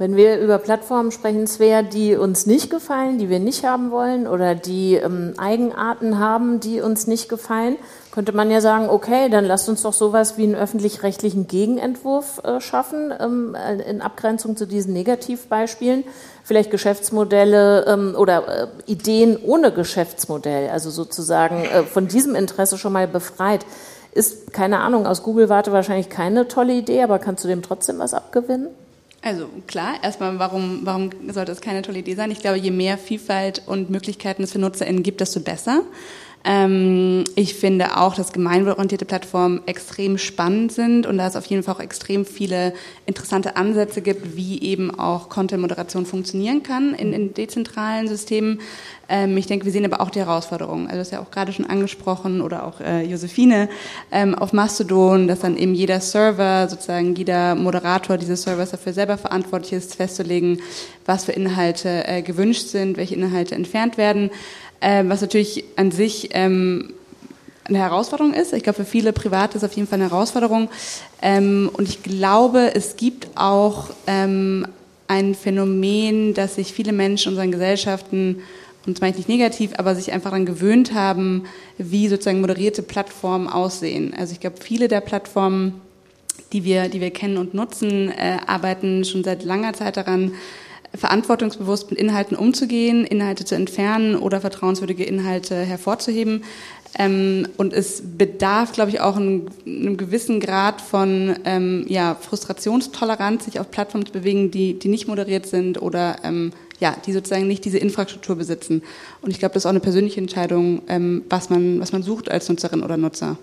[0.00, 4.26] Wenn wir über Plattformen sprechen, Svea, die uns nicht gefallen, die wir nicht haben wollen
[4.26, 7.76] oder die ähm, Eigenarten haben, die uns nicht gefallen,
[8.10, 12.60] könnte man ja sagen, okay, dann lasst uns doch sowas wie einen öffentlich-rechtlichen Gegenentwurf äh,
[12.60, 16.04] schaffen, ähm, äh, in Abgrenzung zu diesen Negativbeispielen.
[16.42, 18.48] Vielleicht Geschäftsmodelle ähm, oder
[18.86, 23.64] äh, Ideen ohne Geschäftsmodell, also sozusagen äh, von diesem Interesse schon mal befreit.
[24.12, 28.12] Ist, keine Ahnung, aus Google-Warte wahrscheinlich keine tolle Idee, aber kannst du dem trotzdem was
[28.12, 28.68] abgewinnen?
[29.22, 32.30] Also klar, erstmal, warum, warum sollte es keine tolle Idee sein?
[32.30, 35.82] Ich glaube, je mehr Vielfalt und Möglichkeiten es für NutzerInnen gibt, desto besser.
[36.42, 41.62] Ähm, ich finde auch, dass gemeinwohlorientierte Plattformen extrem spannend sind und da es auf jeden
[41.62, 42.72] Fall auch extrem viele
[43.04, 48.60] interessante Ansätze gibt, wie eben auch Content-Moderation funktionieren kann in, in dezentralen Systemen.
[49.10, 50.86] Ähm, ich denke, wir sehen aber auch die Herausforderungen.
[50.86, 53.68] Also das ist ja auch gerade schon angesprochen oder auch äh, Josephine
[54.10, 59.18] ähm, auf Mastodon, dass dann eben jeder Server, sozusagen jeder Moderator dieses Servers dafür selber
[59.18, 60.62] verantwortlich ist, festzulegen,
[61.04, 64.30] was für Inhalte äh, gewünscht sind, welche Inhalte entfernt werden.
[64.80, 66.94] Äh, was natürlich an sich ähm,
[67.64, 68.52] eine Herausforderung ist.
[68.52, 70.68] Ich glaube, für viele Private ist es auf jeden Fall eine Herausforderung.
[71.22, 74.66] Ähm, und ich glaube, es gibt auch ähm,
[75.06, 78.42] ein Phänomen, dass sich viele Menschen in unseren Gesellschaften
[78.86, 81.44] und zwar nicht negativ, aber sich einfach daran gewöhnt haben,
[81.76, 84.14] wie sozusagen moderierte Plattformen aussehen.
[84.16, 85.80] Also ich glaube, viele der Plattformen,
[86.52, 90.32] die wir, die wir kennen und nutzen, äh, arbeiten schon seit langer Zeit daran,
[90.94, 96.44] verantwortungsbewusst mit Inhalten umzugehen, Inhalte zu entfernen oder vertrauenswürdige Inhalte hervorzuheben.
[96.98, 103.44] Ähm, und es bedarf, glaube ich, auch einem, einem gewissen Grad von ähm, ja, Frustrationstoleranz,
[103.44, 107.46] sich auf Plattformen zu bewegen, die, die nicht moderiert sind oder ähm, ja, die sozusagen
[107.46, 108.82] nicht diese Infrastruktur besitzen.
[109.22, 112.30] Und ich glaube, das ist auch eine persönliche Entscheidung, ähm, was, man, was man sucht
[112.30, 113.36] als Nutzerin oder Nutzer.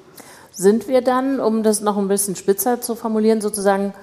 [0.52, 3.94] Sind wir dann, um das noch ein bisschen spitzer zu formulieren, sozusagen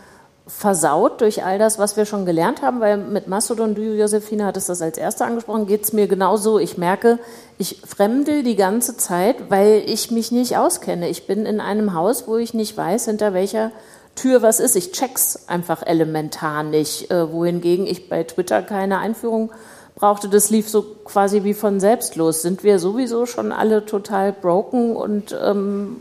[0.47, 4.69] versaut durch all das, was wir schon gelernt haben, weil mit Mastodon, du Josephine hattest
[4.69, 6.59] das als Erste angesprochen, geht es mir genauso.
[6.59, 7.19] Ich merke,
[7.57, 11.09] ich fremdel die ganze Zeit, weil ich mich nicht auskenne.
[11.09, 13.73] Ich bin in einem Haus, wo ich nicht weiß, hinter welcher
[14.17, 14.77] Tür was ist.
[14.77, 17.11] Ich check's einfach elementar nicht.
[17.11, 19.51] Äh, wohingegen ich bei Twitter keine Einführung
[19.95, 20.29] brauchte.
[20.29, 22.43] Das lief so quasi wie von selbst los.
[22.43, 25.97] Sind wir sowieso schon alle total broken und ähm,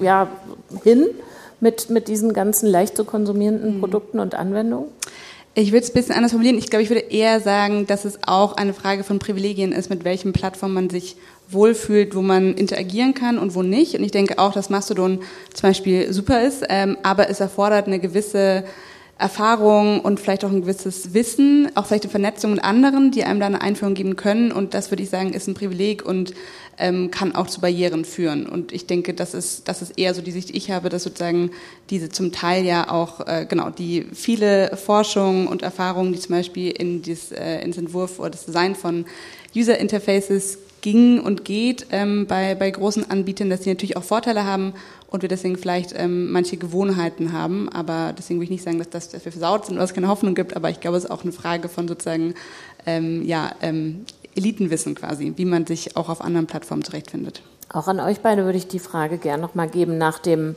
[0.00, 0.28] ja,
[0.82, 1.08] hin?
[1.62, 3.80] Mit, mit diesen ganzen leicht zu konsumierenden mhm.
[3.80, 4.88] Produkten und Anwendungen?
[5.54, 6.58] Ich würde es ein bisschen anders formulieren.
[6.58, 10.04] Ich glaube, ich würde eher sagen, dass es auch eine Frage von Privilegien ist, mit
[10.04, 11.16] welchen Plattformen man sich
[11.50, 13.94] wohlfühlt, wo man interagieren kann und wo nicht.
[13.94, 15.20] Und ich denke auch, dass Mastodon
[15.52, 18.64] zum Beispiel super ist, ähm, aber es erfordert eine gewisse
[19.18, 23.38] Erfahrung und vielleicht auch ein gewisses Wissen, auch vielleicht eine Vernetzung mit anderen, die einem
[23.38, 24.50] da eine Einführung geben können.
[24.50, 26.32] Und das würde ich sagen, ist ein Privileg und
[26.82, 28.46] ähm, kann auch zu Barrieren führen.
[28.46, 31.04] Und ich denke, das ist, das ist eher so die Sicht, die ich habe, dass
[31.04, 31.52] sozusagen
[31.90, 36.72] diese zum Teil ja auch, äh, genau, die viele Forschung und Erfahrungen, die zum Beispiel
[36.72, 39.04] in das, äh, ins Entwurf oder das Design von
[39.54, 44.44] User Interfaces ging und geht ähm, bei, bei großen Anbietern, dass sie natürlich auch Vorteile
[44.44, 44.72] haben
[45.08, 47.68] und wir deswegen vielleicht ähm, manche Gewohnheiten haben.
[47.68, 50.34] Aber deswegen will ich nicht sagen, dass, das, wir versaut sind oder es keine Hoffnung
[50.34, 50.56] gibt.
[50.56, 52.34] Aber ich glaube, es ist auch eine Frage von sozusagen
[52.86, 57.42] ähm, ja, ähm, Elitenwissen quasi, wie man sich auch auf anderen Plattformen zurechtfindet.
[57.72, 60.56] Auch an euch beide würde ich die Frage gerne nochmal geben nach dem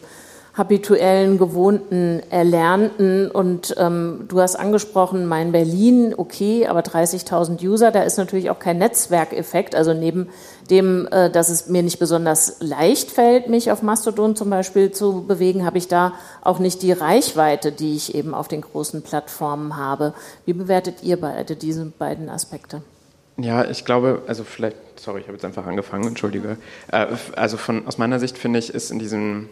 [0.55, 3.29] habituellen, gewohnten, erlernten.
[3.29, 8.59] Und ähm, du hast angesprochen, mein Berlin, okay, aber 30.000 User, da ist natürlich auch
[8.59, 9.75] kein Netzwerkeffekt.
[9.75, 10.29] Also neben
[10.69, 15.25] dem, äh, dass es mir nicht besonders leicht fällt, mich auf Mastodon zum Beispiel zu
[15.27, 19.75] bewegen, habe ich da auch nicht die Reichweite, die ich eben auf den großen Plattformen
[19.75, 20.13] habe.
[20.45, 22.81] Wie bewertet ihr beide diese beiden Aspekte?
[23.37, 26.57] Ja, ich glaube, also vielleicht, sorry, ich habe jetzt einfach angefangen, entschuldige.
[26.91, 29.49] Äh, also von, aus meiner Sicht finde ich, ist in diesem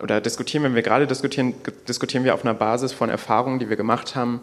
[0.00, 1.54] oder diskutieren, wenn wir gerade diskutieren,
[1.88, 4.40] diskutieren wir auf einer Basis von Erfahrungen, die wir gemacht haben,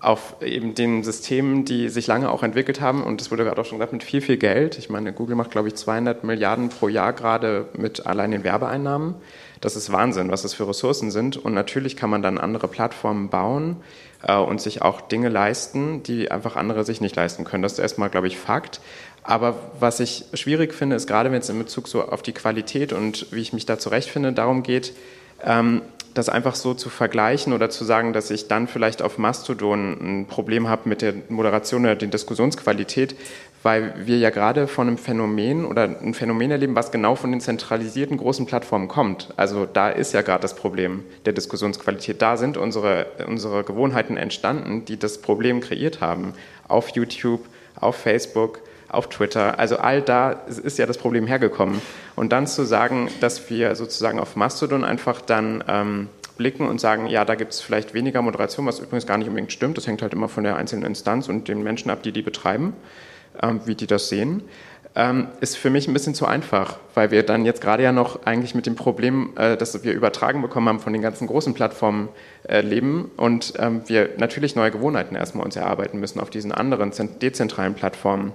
[0.00, 3.02] auf eben den Systemen, die sich lange auch entwickelt haben.
[3.02, 4.78] Und das wurde gerade auch schon gesagt, mit viel, viel Geld.
[4.78, 9.14] Ich meine, Google macht, glaube ich, 200 Milliarden pro Jahr gerade mit allein den Werbeeinnahmen.
[9.60, 11.36] Das ist Wahnsinn, was das für Ressourcen sind.
[11.36, 13.76] Und natürlich kann man dann andere Plattformen bauen
[14.22, 17.62] äh, und sich auch Dinge leisten, die einfach andere sich nicht leisten können.
[17.62, 18.80] Das ist erstmal, glaube ich, Fakt.
[19.22, 22.92] Aber was ich schwierig finde, ist gerade, wenn es in Bezug so auf die Qualität
[22.92, 24.92] und wie ich mich da zurechtfinde, darum geht,
[25.42, 25.82] ähm,
[26.16, 30.26] das einfach so zu vergleichen oder zu sagen, dass ich dann vielleicht auf Mastodon ein
[30.26, 33.14] Problem habe mit der Moderation oder der Diskussionsqualität,
[33.62, 37.40] weil wir ja gerade von einem Phänomen oder ein Phänomen erleben, was genau von den
[37.40, 39.34] zentralisierten großen Plattformen kommt.
[39.36, 42.22] Also da ist ja gerade das Problem der Diskussionsqualität.
[42.22, 46.32] Da sind unsere, unsere Gewohnheiten entstanden, die das Problem kreiert haben.
[46.68, 47.44] Auf YouTube,
[47.78, 49.58] auf Facebook, auf Twitter.
[49.58, 51.82] Also all da ist ja das Problem hergekommen.
[52.16, 57.06] Und dann zu sagen, dass wir sozusagen auf Mastodon einfach dann ähm, blicken und sagen,
[57.06, 59.76] ja, da gibt es vielleicht weniger Moderation, was übrigens gar nicht unbedingt stimmt.
[59.76, 62.72] Das hängt halt immer von der einzelnen Instanz und den Menschen ab, die die betreiben,
[63.42, 64.42] ähm, wie die das sehen.
[64.98, 68.24] Ähm, ist für mich ein bisschen zu einfach, weil wir dann jetzt gerade ja noch
[68.24, 72.08] eigentlich mit dem Problem, äh, das wir übertragen bekommen haben von den ganzen großen Plattformen
[72.48, 76.92] äh, leben und ähm, wir natürlich neue Gewohnheiten erstmal uns erarbeiten müssen auf diesen anderen
[77.20, 78.32] dezentralen Plattformen.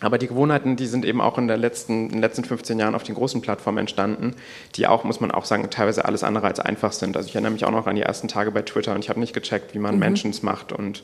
[0.00, 3.02] Aber die Gewohnheiten, die sind eben auch in, letzten, in den letzten 15 Jahren auf
[3.02, 4.34] den großen Plattformen entstanden,
[4.74, 7.16] die auch, muss man auch sagen, teilweise alles andere als einfach sind.
[7.16, 9.20] Also ich erinnere mich auch noch an die ersten Tage bei Twitter und ich habe
[9.20, 10.00] nicht gecheckt, wie man mhm.
[10.00, 11.02] Mentions macht und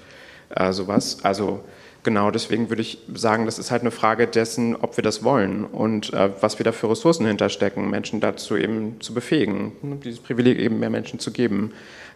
[0.50, 1.18] äh, sowas.
[1.22, 1.64] Also
[2.04, 5.64] Genau, deswegen würde ich sagen, das ist halt eine Frage dessen, ob wir das wollen
[5.64, 10.58] und äh, was wir da für Ressourcen hinterstecken, Menschen dazu eben zu befähigen, dieses Privileg
[10.58, 11.72] eben mehr Menschen zu geben.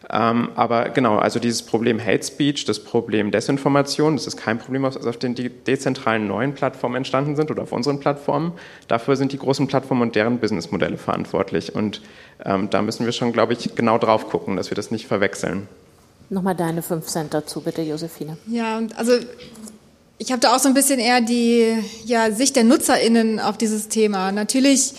[0.08, 4.82] Ähm, aber genau, also dieses Problem Hate Speech, das Problem Desinformation, das ist kein Problem,
[4.82, 8.52] was auf den dezentralen neuen Plattformen entstanden sind oder auf unseren Plattformen.
[8.88, 11.74] Dafür sind die großen Plattformen und deren Businessmodelle verantwortlich.
[11.74, 12.02] Und
[12.44, 15.68] ähm, da müssen wir schon, glaube ich, genau drauf gucken, dass wir das nicht verwechseln.
[16.28, 18.36] Nochmal deine fünf Cent dazu, bitte, Josephine.
[18.46, 19.12] Ja, also
[20.18, 23.88] ich habe da auch so ein bisschen eher die ja, Sicht der NutzerInnen auf dieses
[23.88, 24.32] Thema.
[24.32, 24.94] Natürlich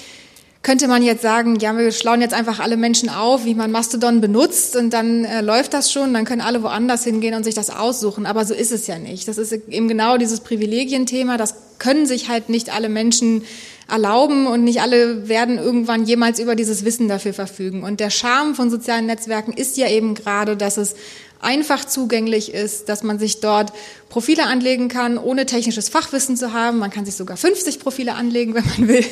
[0.63, 4.21] könnte man jetzt sagen, ja, wir schlauen jetzt einfach alle Menschen auf, wie man Mastodon
[4.21, 7.69] benutzt und dann äh, läuft das schon, dann können alle woanders hingehen und sich das
[7.69, 8.25] aussuchen.
[8.25, 9.27] Aber so ist es ja nicht.
[9.27, 11.37] Das ist eben genau dieses Privilegienthema.
[11.37, 13.43] Das können sich halt nicht alle Menschen
[13.89, 17.83] erlauben und nicht alle werden irgendwann jemals über dieses Wissen dafür verfügen.
[17.83, 20.95] Und der Charme von sozialen Netzwerken ist ja eben gerade, dass es
[21.41, 23.73] einfach zugänglich ist, dass man sich dort
[24.09, 26.79] Profile anlegen kann, ohne technisches Fachwissen zu haben.
[26.79, 29.05] Man kann sich sogar 50 Profile anlegen, wenn man will.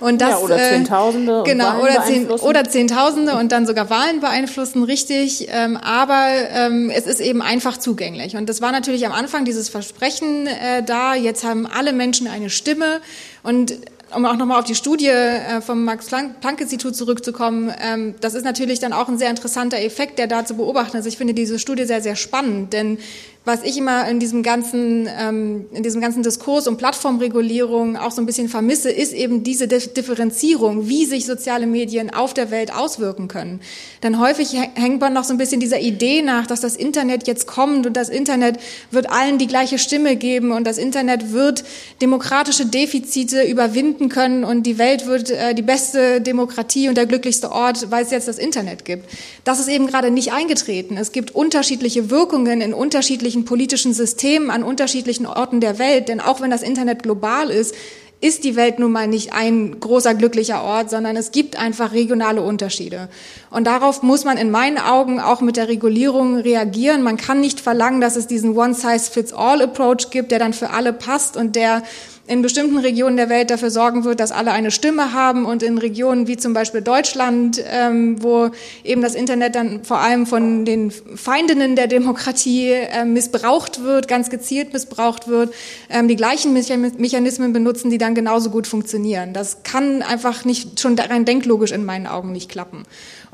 [0.00, 1.40] Und das, ja, oder äh, Zehntausende.
[1.40, 5.48] Äh, genau, oder, zehn, oder Zehntausende und dann sogar Wahlen beeinflussen, richtig.
[5.50, 8.36] Ähm, aber ähm, es ist eben einfach zugänglich.
[8.36, 11.14] Und das war natürlich am Anfang dieses Versprechen äh, da.
[11.14, 13.00] Jetzt haben alle Menschen eine Stimme.
[13.42, 13.74] Und
[14.14, 18.92] um auch nochmal auf die Studie äh, vom Max-Planck-Institut zurückzukommen, ähm, das ist natürlich dann
[18.92, 21.06] auch ein sehr interessanter Effekt, der da zu beobachten ist.
[21.06, 22.98] Ich finde diese Studie sehr, sehr spannend, denn
[23.46, 28.22] was ich immer in diesem ganzen, ähm, in diesem ganzen Diskurs um Plattformregulierung auch so
[28.22, 33.28] ein bisschen vermisse, ist eben diese Differenzierung, wie sich soziale Medien auf der Welt auswirken
[33.28, 33.60] können.
[34.02, 37.46] Denn häufig hängt man noch so ein bisschen dieser Idee nach, dass das Internet jetzt
[37.46, 38.58] kommt und das Internet
[38.90, 41.64] wird allen die gleiche Stimme geben und das Internet wird
[42.00, 47.52] demokratische Defizite überwinden können und die Welt wird äh, die beste Demokratie und der glücklichste
[47.52, 49.04] Ort, weil es jetzt das Internet gibt.
[49.44, 50.96] Das ist eben gerade nicht eingetreten.
[50.96, 56.08] Es gibt unterschiedliche Wirkungen in unterschiedlichen unterschiedlichen politischen Systemen an unterschiedlichen Orten der Welt.
[56.08, 57.74] Denn auch wenn das Internet global ist,
[58.20, 62.42] ist die Welt nun mal nicht ein großer glücklicher Ort, sondern es gibt einfach regionale
[62.42, 63.08] Unterschiede.
[63.50, 67.02] Und darauf muss man in meinen Augen auch mit der Regulierung reagieren.
[67.02, 71.54] Man kann nicht verlangen, dass es diesen One-Size-Fits-All-Approach gibt, der dann für alle passt und
[71.54, 71.82] der
[72.26, 75.76] in bestimmten Regionen der Welt dafür sorgen wird, dass alle eine Stimme haben und in
[75.76, 78.50] Regionen wie zum Beispiel Deutschland, ähm, wo
[78.82, 84.30] eben das Internet dann vor allem von den Feindinnen der Demokratie äh, missbraucht wird, ganz
[84.30, 85.52] gezielt missbraucht wird,
[85.90, 89.32] ähm, die gleichen Mechanismen benutzen, die dann genauso gut funktionieren.
[89.32, 92.84] Das kann einfach nicht schon rein denklogisch in meinen Augen nicht klappen.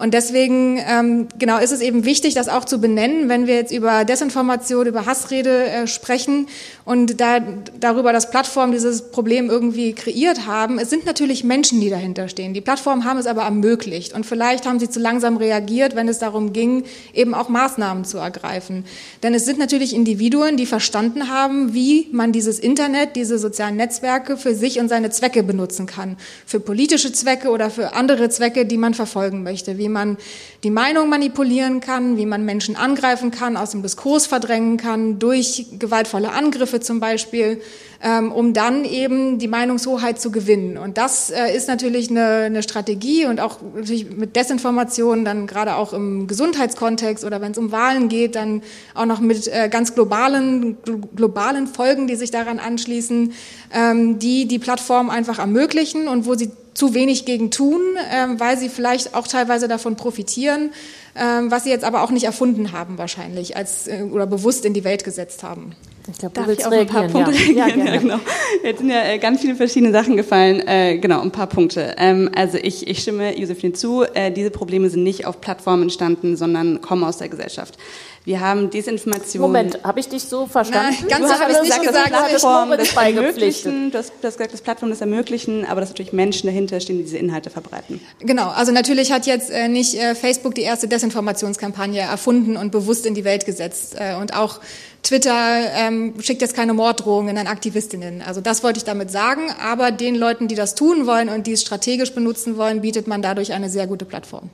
[0.00, 3.70] Und deswegen ähm, genau ist es eben wichtig, das auch zu benennen, wenn wir jetzt
[3.70, 6.46] über Desinformation, über Hassrede äh, sprechen
[6.86, 7.40] und da,
[7.78, 10.78] darüber, dass Plattformen dieses Problem irgendwie kreiert haben.
[10.78, 12.54] Es sind natürlich Menschen, die dahinter stehen.
[12.54, 16.18] Die Plattformen haben es aber ermöglicht und vielleicht haben sie zu langsam reagiert, wenn es
[16.18, 18.86] darum ging, eben auch Maßnahmen zu ergreifen.
[19.22, 24.38] Denn es sind natürlich Individuen, die verstanden haben, wie man dieses Internet, diese sozialen Netzwerke
[24.38, 26.16] für sich und seine Zwecke benutzen kann.
[26.46, 29.76] Für politische Zwecke oder für andere Zwecke, die man verfolgen möchte.
[29.76, 30.16] Wie man
[30.64, 35.66] die Meinung manipulieren kann, wie man Menschen angreifen kann, aus dem Diskurs verdrängen kann, durch
[35.78, 37.60] gewaltvolle Angriffe zum Beispiel,
[38.02, 40.78] ähm, um dann eben die Meinungshoheit zu gewinnen.
[40.78, 45.74] Und das äh, ist natürlich eine, eine Strategie und auch natürlich mit Desinformation, dann gerade
[45.74, 48.62] auch im Gesundheitskontext oder wenn es um Wahlen geht, dann
[48.94, 50.76] auch noch mit äh, ganz globalen,
[51.16, 53.32] globalen Folgen, die sich daran anschließen,
[53.72, 57.80] ähm, die die Plattform einfach ermöglichen und wo sie zu wenig gegen tun,
[58.12, 60.70] ähm, weil sie vielleicht auch teilweise davon profitieren,
[61.16, 64.74] ähm, was sie jetzt aber auch nicht erfunden haben wahrscheinlich als äh, oder bewusst in
[64.74, 65.74] die Welt gesetzt haben.
[66.10, 67.64] Ich glaube, du Darf willst ich auf ein paar Punkte ja.
[67.66, 67.86] reagieren?
[67.86, 68.20] Ja, ja, genau.
[68.64, 70.66] Jetzt sind ja äh, ganz viele verschiedene Sachen gefallen.
[70.66, 71.94] Äh, genau, ein paar Punkte.
[71.98, 74.02] Ähm, also ich, ich stimme Josephine zu.
[74.02, 77.76] Äh, diese Probleme sind nicht auf Plattformen entstanden, sondern kommen aus der Gesellschaft.
[78.24, 79.40] Wir haben Desinformation.
[79.40, 80.94] Moment, habe ich dich so verstanden?
[81.02, 82.08] Na, ganz so habe ich nicht gesagt.
[82.08, 86.12] Plattformen das ermöglichen, du hast, du hast gesagt, dass Plattformen das ermöglichen, aber dass natürlich
[86.12, 88.00] Menschen dahinter stehen, die diese Inhalte verbreiten.
[88.18, 93.06] Genau, also natürlich hat jetzt äh, nicht äh, Facebook die erste Desinformationskampagne erfunden und bewusst
[93.06, 93.96] in die Welt gesetzt.
[93.98, 94.60] Äh, und auch
[95.02, 95.32] Twitter
[95.74, 98.20] ähm, schickt jetzt keine Morddrohungen an Aktivistinnen.
[98.20, 99.50] Also das wollte ich damit sagen.
[99.62, 103.22] Aber den Leuten, die das tun wollen und die es strategisch benutzen wollen, bietet man
[103.22, 104.50] dadurch eine sehr gute Plattform.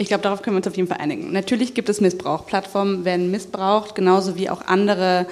[0.00, 1.30] Ich glaube, darauf können wir uns auf jeden Fall einigen.
[1.30, 2.46] Natürlich gibt es Missbrauch.
[2.46, 5.26] Plattformen werden missbraucht, genauso wie auch andere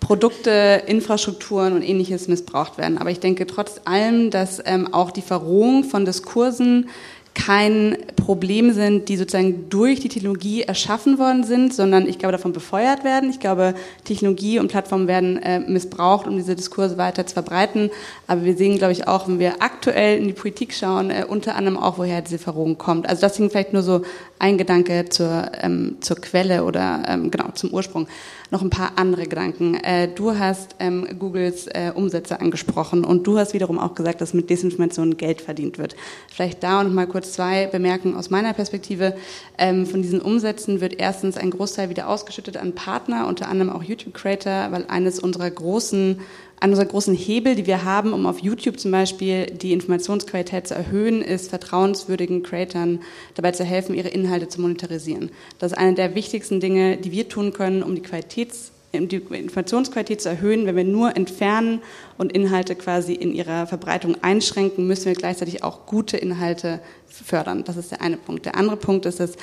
[0.00, 2.98] Produkte, Infrastrukturen und ähnliches missbraucht werden.
[2.98, 6.90] Aber ich denke trotz allem, dass ähm, auch die Verrohung von Diskursen
[7.34, 12.52] kein Problem sind, die sozusagen durch die Technologie erschaffen worden sind, sondern ich glaube, davon
[12.52, 13.30] befeuert werden.
[13.30, 13.74] Ich glaube,
[14.04, 17.90] Technologie und Plattformen werden äh, missbraucht, um diese Diskurse weiter zu verbreiten.
[18.26, 21.56] Aber wir sehen, glaube ich, auch, wenn wir aktuell in die Politik schauen, äh, unter
[21.56, 23.08] anderem auch, woher diese Verrohung kommt.
[23.08, 24.02] Also das sind vielleicht nur so
[24.38, 28.08] ein Gedanke zur, ähm, zur Quelle oder ähm, genau zum Ursprung
[28.52, 29.74] noch ein paar andere Gedanken.
[29.76, 34.34] Äh, du hast ähm, Googles äh, Umsätze angesprochen und du hast wiederum auch gesagt, dass
[34.34, 35.96] mit Desinformation Geld verdient wird.
[36.28, 39.14] Vielleicht da noch mal kurz zwei Bemerkungen aus meiner Perspektive.
[39.56, 43.82] Ähm, von diesen Umsätzen wird erstens ein Großteil wieder ausgeschüttet an Partner, unter anderem auch
[43.82, 46.20] YouTube-Creator, weil eines unserer großen
[46.62, 50.74] einer unserer großen Hebel, die wir haben, um auf YouTube zum Beispiel die Informationsqualität zu
[50.74, 53.00] erhöhen, ist vertrauenswürdigen Creatern
[53.34, 55.30] dabei zu helfen, ihre Inhalte zu monetarisieren.
[55.58, 60.20] Das ist eine der wichtigsten Dinge, die wir tun können, um die Qualitäts die Informationsqualität
[60.20, 61.80] zu erhöhen, wenn wir nur entfernen
[62.18, 67.64] und Inhalte quasi in ihrer Verbreitung einschränken, müssen wir gleichzeitig auch gute Inhalte fördern.
[67.64, 68.44] Das ist der eine Punkt.
[68.44, 69.36] Der andere Punkt ist, dass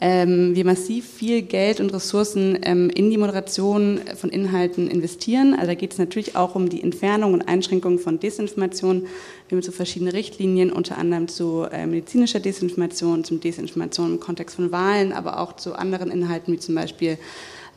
[0.00, 5.54] ähm, wir massiv viel Geld und Ressourcen ähm, in die Moderation von Inhalten investieren.
[5.54, 9.06] Also da geht es natürlich auch um die Entfernung und Einschränkung von Desinformation.
[9.48, 14.56] Wir haben zu verschiedene Richtlinien, unter anderem zu äh, medizinischer Desinformation, zum Desinformation im Kontext
[14.56, 17.18] von Wahlen, aber auch zu anderen Inhalten wie zum Beispiel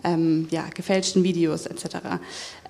[0.03, 1.97] ähm, ja, gefälschten Videos etc.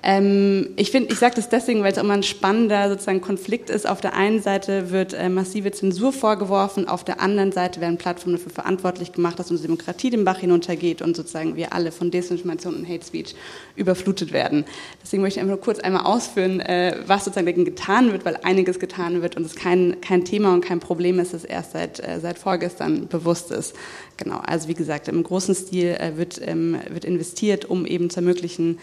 [0.01, 3.87] Ähm, ich finde, ich sage das deswegen, weil es immer ein spannender sozusagen Konflikt ist.
[3.87, 8.37] Auf der einen Seite wird äh, massive Zensur vorgeworfen, auf der anderen Seite werden Plattformen
[8.37, 12.75] dafür verantwortlich gemacht, dass unsere Demokratie den Bach hinuntergeht und sozusagen wir alle von Desinformation
[12.75, 13.35] und Hate Speech
[13.75, 14.63] überflutet werden.
[15.03, 18.37] Deswegen möchte ich einfach nur kurz einmal ausführen, äh, was sozusagen dagegen getan wird, weil
[18.43, 21.99] einiges getan wird und es kein, kein Thema und kein Problem ist, das erst seit,
[21.99, 23.75] äh, seit vorgestern bewusst ist.
[24.15, 28.21] Genau, also wie gesagt, im großen Stil äh, wird, ähm, wird investiert, um eben zu
[28.21, 28.79] ermöglichen,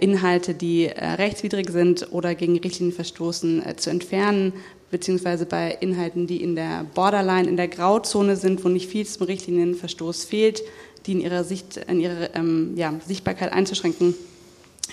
[0.00, 4.52] Inhalte, die äh, rechtswidrig sind oder gegen Richtlinien verstoßen, äh, zu entfernen,
[4.90, 9.26] beziehungsweise bei Inhalten, die in der Borderline, in der Grauzone sind, wo nicht viel zum
[9.26, 10.62] Richtlinienverstoß fehlt,
[11.06, 14.14] die in ihrer, Sicht, in ihrer ähm, ja, Sichtbarkeit einzuschränken.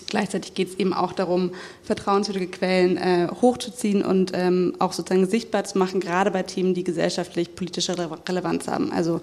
[0.08, 1.52] Gleichzeitig geht es eben auch darum,
[1.84, 6.84] vertrauenswürdige Quellen äh, hochzuziehen und ähm, auch sozusagen sichtbar zu machen, gerade bei Themen, die
[6.84, 7.96] gesellschaftlich politische
[8.28, 8.92] Relevanz haben.
[8.92, 9.22] Also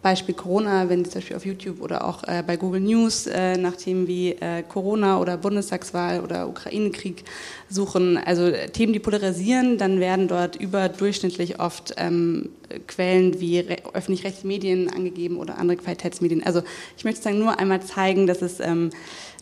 [0.00, 3.56] Beispiel Corona, wenn Sie zum Beispiel auf YouTube oder auch äh, bei Google News äh,
[3.56, 7.24] nach Themen wie äh, Corona oder Bundestagswahl oder Ukraine-Krieg
[7.68, 12.50] suchen, also Themen, die polarisieren, dann werden dort überdurchschnittlich oft ähm,
[12.86, 16.44] Quellen wie öffentlich-rechtliche Medien angegeben oder andere Qualitätsmedien.
[16.44, 16.62] Also
[16.96, 18.90] ich möchte sagen, nur einmal zeigen, dass es ähm,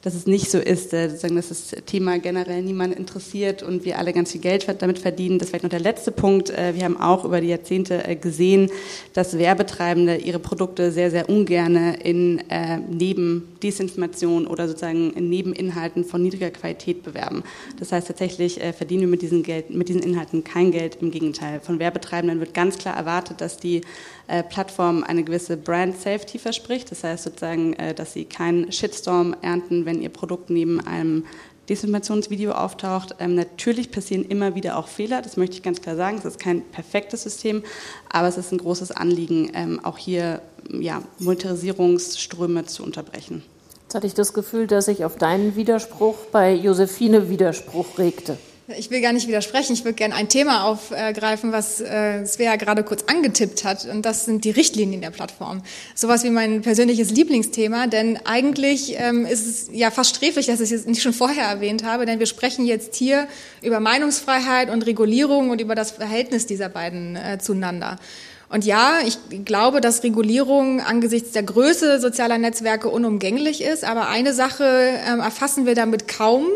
[0.07, 4.13] dass es nicht so ist, äh, dass das Thema generell niemand interessiert und wir alle
[4.13, 5.41] ganz viel Geld damit verdienen.
[5.41, 6.49] Das vielleicht noch der letzte Punkt.
[6.49, 8.71] Äh, wir haben auch über die Jahrzehnte äh, gesehen,
[9.15, 16.23] dass Werbetreibende ihre Produkte sehr, sehr ungerne in äh, Nebendesinformation oder sozusagen in Nebeninhalten von
[16.23, 17.43] niedriger Qualität bewerben.
[17.81, 20.99] Das heißt, tatsächlich verdienen wir mit diesen, Geld, mit diesen Inhalten kein Geld.
[21.01, 21.59] Im Gegenteil.
[21.59, 23.81] Von Werbetreibenden wird ganz klar erwartet, dass die
[24.29, 26.91] äh, Plattform eine gewisse Brand Safety verspricht.
[26.91, 31.25] Das heißt sozusagen, äh, dass sie keinen Shitstorm ernten, wenn ihr Produkt neben einem
[31.69, 33.17] Desinformationsvideo auftaucht.
[33.19, 36.19] Ähm, natürlich passieren immer wieder auch Fehler, das möchte ich ganz klar sagen.
[36.19, 37.63] Es ist kein perfektes System,
[38.11, 43.43] aber es ist ein großes Anliegen, ähm, auch hier ja, Monetarisierungsströme zu unterbrechen.
[43.83, 48.37] Jetzt hatte ich das Gefühl, dass sich auf deinen Widerspruch bei Josephine Widerspruch regte.
[48.69, 49.75] Ich will gar nicht widersprechen.
[49.75, 53.85] Ich würde gerne ein Thema aufgreifen, was äh, Svea gerade kurz angetippt hat.
[53.85, 55.63] Und das sind die Richtlinien der Plattform.
[55.95, 57.87] Sowas wie mein persönliches Lieblingsthema.
[57.87, 61.85] Denn eigentlich ähm, ist es ja fast sträflich, dass ich es nicht schon vorher erwähnt
[61.85, 62.07] habe.
[62.07, 63.29] Denn wir sprechen jetzt hier
[63.63, 67.99] über Meinungsfreiheit und Regulierung und über das Verhältnis dieser beiden äh, zueinander.
[68.49, 73.85] Und ja, ich glaube, dass Regulierung angesichts der Größe sozialer Netzwerke unumgänglich ist.
[73.85, 74.65] Aber eine Sache
[75.09, 76.47] ähm, erfassen wir damit kaum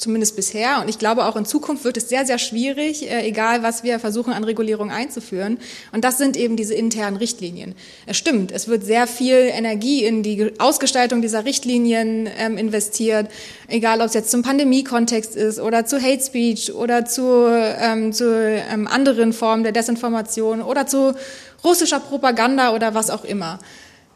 [0.00, 0.80] zumindest bisher.
[0.80, 3.98] Und ich glaube, auch in Zukunft wird es sehr, sehr schwierig, äh, egal was wir
[3.98, 5.58] versuchen an Regulierung einzuführen.
[5.92, 7.74] Und das sind eben diese internen Richtlinien.
[8.06, 13.28] Es stimmt, es wird sehr viel Energie in die Ausgestaltung dieser Richtlinien ähm, investiert,
[13.68, 18.24] egal ob es jetzt zum Pandemie-Kontext ist oder zu Hate Speech oder zu, ähm, zu
[18.72, 21.14] ähm, anderen Formen der Desinformation oder zu
[21.62, 23.58] russischer Propaganda oder was auch immer.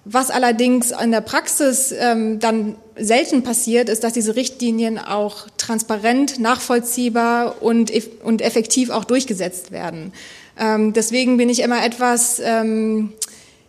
[0.06, 6.38] Was allerdings in der Praxis ähm, dann selten passiert, ist, dass diese Richtlinien auch transparent,
[6.38, 7.92] nachvollziehbar und,
[8.22, 10.12] und effektiv auch durchgesetzt werden.
[10.58, 13.12] Ähm, deswegen bin ich immer etwas, ähm,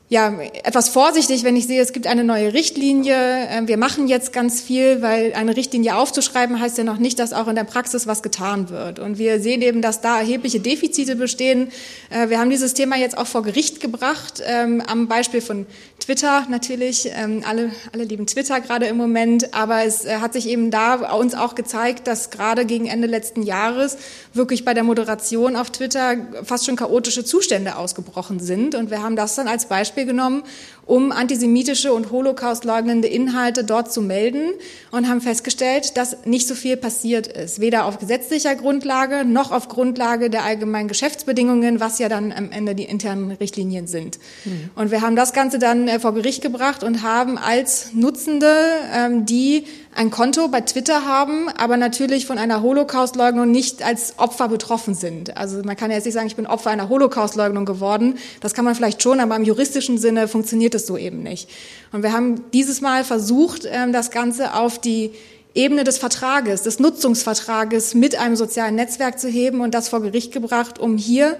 [0.07, 3.15] ja, etwas vorsichtig, wenn ich sehe, es gibt eine neue Richtlinie.
[3.49, 7.33] Ähm, wir machen jetzt ganz viel, weil eine Richtlinie aufzuschreiben heißt ja noch nicht, dass
[7.33, 8.99] auch in der Praxis was getan wird.
[8.99, 11.71] Und wir sehen eben, dass da erhebliche Defizite bestehen.
[12.11, 15.65] Äh, wir haben dieses Thema jetzt auch vor Gericht gebracht, ähm, am Beispiel von
[15.99, 17.09] Twitter natürlich.
[17.13, 19.53] Ähm, alle, alle lieben Twitter gerade im Moment.
[19.53, 23.43] Aber es äh, hat sich eben da uns auch gezeigt, dass gerade gegen Ende letzten
[23.43, 23.97] Jahres
[24.33, 28.75] wirklich bei der Moderation auf Twitter fast schon chaotische Zustände ausgebrochen sind.
[28.75, 30.43] Und wir haben das dann als Beispiel genommen,
[30.85, 34.51] um antisemitische und Holocaust-leugnende Inhalte dort zu melden
[34.91, 37.59] und haben festgestellt, dass nicht so viel passiert ist.
[37.59, 42.75] Weder auf gesetzlicher Grundlage noch auf Grundlage der allgemeinen Geschäftsbedingungen, was ja dann am Ende
[42.75, 44.19] die internen Richtlinien sind.
[44.43, 44.69] Mhm.
[44.75, 48.53] Und wir haben das Ganze dann äh, vor Gericht gebracht und haben als Nutzende,
[48.93, 49.65] ähm, die
[49.95, 55.37] ein Konto bei Twitter haben, aber natürlich von einer Holocaustleugnung nicht als Opfer betroffen sind.
[55.37, 58.17] Also man kann ja jetzt nicht sagen, ich bin Opfer einer Holocaustleugnung geworden.
[58.41, 61.49] Das kann man vielleicht schon, aber im juristischen Sinne funktioniert es so eben nicht.
[61.91, 65.11] Und wir haben dieses Mal versucht, ähm, das Ganze auf die
[65.55, 70.33] Ebene des Vertrages, des Nutzungsvertrages mit einem sozialen Netzwerk zu heben und das vor Gericht
[70.33, 71.37] gebracht, um hier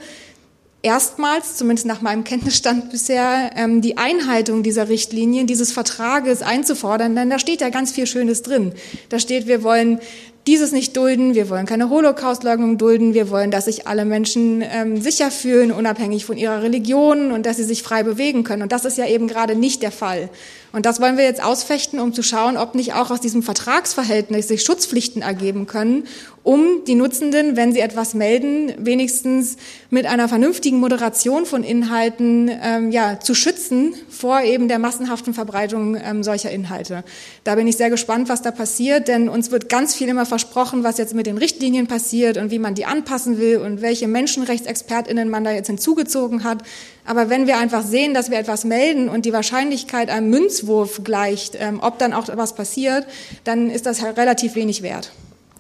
[0.86, 7.30] erstmals, zumindest nach meinem Kenntnisstand bisher, ähm, die Einhaltung dieser Richtlinien, dieses Vertrages einzufordern, denn
[7.30, 8.72] da steht ja ganz viel Schönes drin.
[9.10, 10.00] Da steht, wir wollen
[10.48, 15.02] dieses nicht dulden, wir wollen keine Holocaustleugnung dulden, wir wollen, dass sich alle Menschen ähm,
[15.02, 18.62] sicher fühlen, unabhängig von ihrer Religion und dass sie sich frei bewegen können.
[18.62, 20.30] Und das ist ja eben gerade nicht der Fall.
[20.72, 24.48] Und das wollen wir jetzt ausfechten, um zu schauen, ob nicht auch aus diesem Vertragsverhältnis
[24.48, 26.04] sich Schutzpflichten ergeben können,
[26.46, 29.58] um die Nutzenden, wenn sie etwas melden, wenigstens
[29.90, 35.98] mit einer vernünftigen Moderation von Inhalten ähm, ja, zu schützen vor eben der massenhaften Verbreitung
[35.98, 37.04] ähm, solcher Inhalte.
[37.44, 40.84] Da bin ich sehr gespannt, was da passiert, denn uns wird ganz viel immer versprochen,
[40.84, 45.28] was jetzt mit den Richtlinien passiert und wie man die anpassen will und welche Menschenrechtsexpertinnen
[45.28, 46.60] man da jetzt hinzugezogen hat.
[47.06, 51.58] Aber wenn wir einfach sehen, dass wir etwas melden und die Wahrscheinlichkeit einem Münzwurf gleicht,
[51.60, 53.08] ähm, ob dann auch was passiert,
[53.46, 55.12] dann ist das halt relativ wenig wert.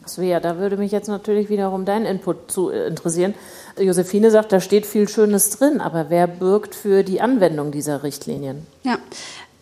[0.07, 3.33] Svea, da würde mich jetzt natürlich wiederum dein Input zu äh, interessieren.
[3.77, 8.65] Josephine sagt, da steht viel Schönes drin, aber wer bürgt für die Anwendung dieser Richtlinien?
[8.83, 8.97] Ja,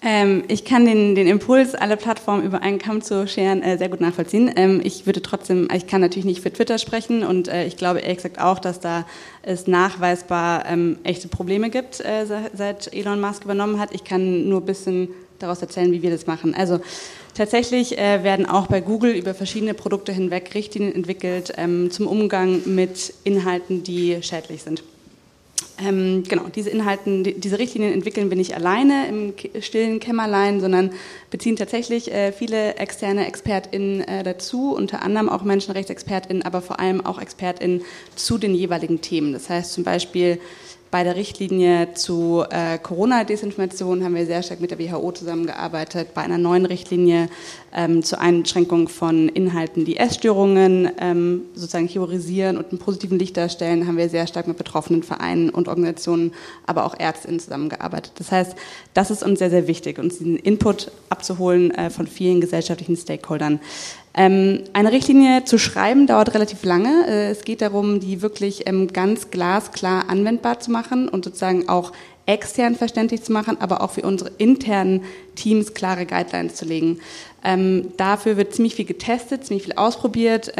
[0.04, 3.90] ähm, ich kann den, den Impuls, alle Plattformen über einen Kamm zu scheren, äh, sehr
[3.90, 4.52] gut nachvollziehen.
[4.56, 8.02] Ähm, ich würde trotzdem, ich kann natürlich nicht für Twitter sprechen und äh, ich glaube
[8.02, 9.06] gesagt auch, dass da
[9.42, 13.94] es nachweisbar ähm, echte Probleme gibt, äh, seit Elon Musk übernommen hat.
[13.94, 16.54] Ich kann nur ein bisschen daraus erzählen, wie wir das machen.
[16.56, 16.80] Also
[17.34, 22.62] Tatsächlich äh, werden auch bei Google über verschiedene Produkte hinweg Richtlinien entwickelt ähm, zum Umgang
[22.66, 24.84] mit Inhalten, die schädlich sind.
[25.80, 30.92] Ähm, genau, diese Inhalten, die, diese Richtlinien entwickeln wir nicht alleine im stillen Kämmerlein, sondern
[31.32, 37.04] beziehen tatsächlich äh, viele externe ExpertInnen äh, dazu, unter anderem auch MenschenrechtsexpertInnen, aber vor allem
[37.04, 37.82] auch ExpertInnen
[38.16, 39.34] zu den jeweiligen Themen.
[39.34, 40.40] Das heißt zum Beispiel
[40.94, 46.14] bei der Richtlinie zu äh, Corona-Desinformation haben wir sehr stark mit der WHO zusammengearbeitet.
[46.14, 47.30] Bei einer neuen Richtlinie
[47.74, 53.88] ähm, zur Einschränkung von Inhalten, die Essstörungen ähm, sozusagen theorisieren und einen positiven Licht darstellen,
[53.88, 56.32] haben wir sehr stark mit betroffenen Vereinen und Organisationen,
[56.68, 58.12] aber auch Ärztinnen zusammengearbeitet.
[58.20, 58.56] Das heißt,
[58.94, 63.60] das ist uns sehr, sehr wichtig, uns diesen Input abzuholen äh, von vielen gesellschaftlichen Stakeholdern.
[64.16, 67.08] Ähm, eine Richtlinie zu schreiben dauert relativ lange.
[67.08, 71.92] Äh, es geht darum, die wirklich ähm, ganz glasklar anwendbar zu machen und sozusagen auch
[72.26, 75.04] extern verständlich zu machen, aber auch für unsere internen
[75.36, 77.00] Teams klare Guidelines zu legen.
[77.44, 80.54] Ähm, dafür wird ziemlich viel getestet, ziemlich viel ausprobiert.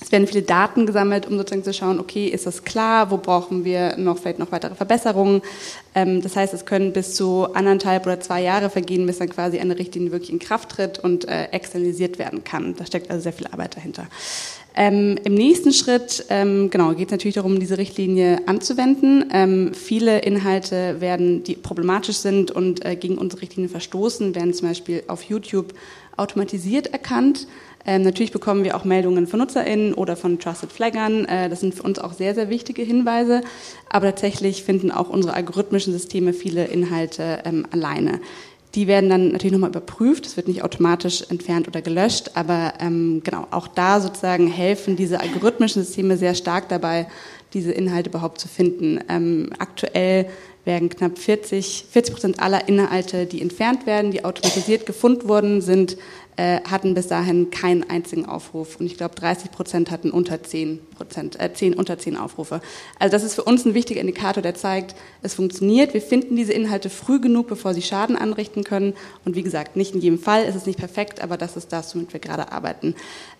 [0.00, 3.64] Es werden viele Daten gesammelt, um sozusagen zu schauen, okay, ist das klar, wo brauchen
[3.64, 5.42] wir noch vielleicht noch weitere Verbesserungen.
[5.94, 9.58] Ähm, das heißt, es können bis zu anderthalb oder zwei Jahre vergehen, bis dann quasi
[9.58, 12.74] eine Richtlinie wirklich in Kraft tritt und äh, externalisiert werden kann.
[12.76, 14.06] Da steckt also sehr viel Arbeit dahinter.
[14.80, 19.24] Ähm, Im nächsten Schritt ähm, genau, geht es natürlich darum, diese Richtlinie anzuwenden.
[19.32, 24.68] Ähm, viele Inhalte werden, die problematisch sind und äh, gegen unsere Richtlinie verstoßen, werden zum
[24.68, 25.74] Beispiel auf YouTube
[26.16, 27.48] automatisiert erkannt.
[27.88, 31.24] Ähm, natürlich bekommen wir auch Meldungen von NutzerInnen oder von Trusted Flaggern.
[31.24, 33.40] Äh, das sind für uns auch sehr, sehr wichtige Hinweise.
[33.88, 38.20] Aber tatsächlich finden auch unsere algorithmischen Systeme viele Inhalte ähm, alleine.
[38.74, 40.26] Die werden dann natürlich nochmal überprüft.
[40.26, 45.20] Es wird nicht automatisch entfernt oder gelöscht, aber ähm, genau auch da sozusagen helfen diese
[45.20, 47.06] algorithmischen Systeme sehr stark dabei,
[47.54, 49.00] diese Inhalte überhaupt zu finden.
[49.08, 50.28] Ähm, aktuell
[50.66, 55.96] werden knapp 40, 40 Prozent aller Inhalte, die entfernt werden, die automatisiert gefunden wurden, sind
[56.38, 58.80] äh, hatten bis dahin keinen einzigen Aufruf.
[58.80, 62.60] Und ich glaube, 30 Prozent hatten unter 10 Prozent, äh, 10 unter 10 Aufrufe.
[62.98, 65.94] Also das ist für uns ein wichtiger Indikator, der zeigt, es funktioniert.
[65.94, 68.94] Wir finden diese Inhalte früh genug, bevor sie Schaden anrichten können.
[69.24, 71.94] Und wie gesagt, nicht in jedem Fall ist es nicht perfekt, aber das ist das,
[71.94, 72.94] womit wir gerade arbeiten.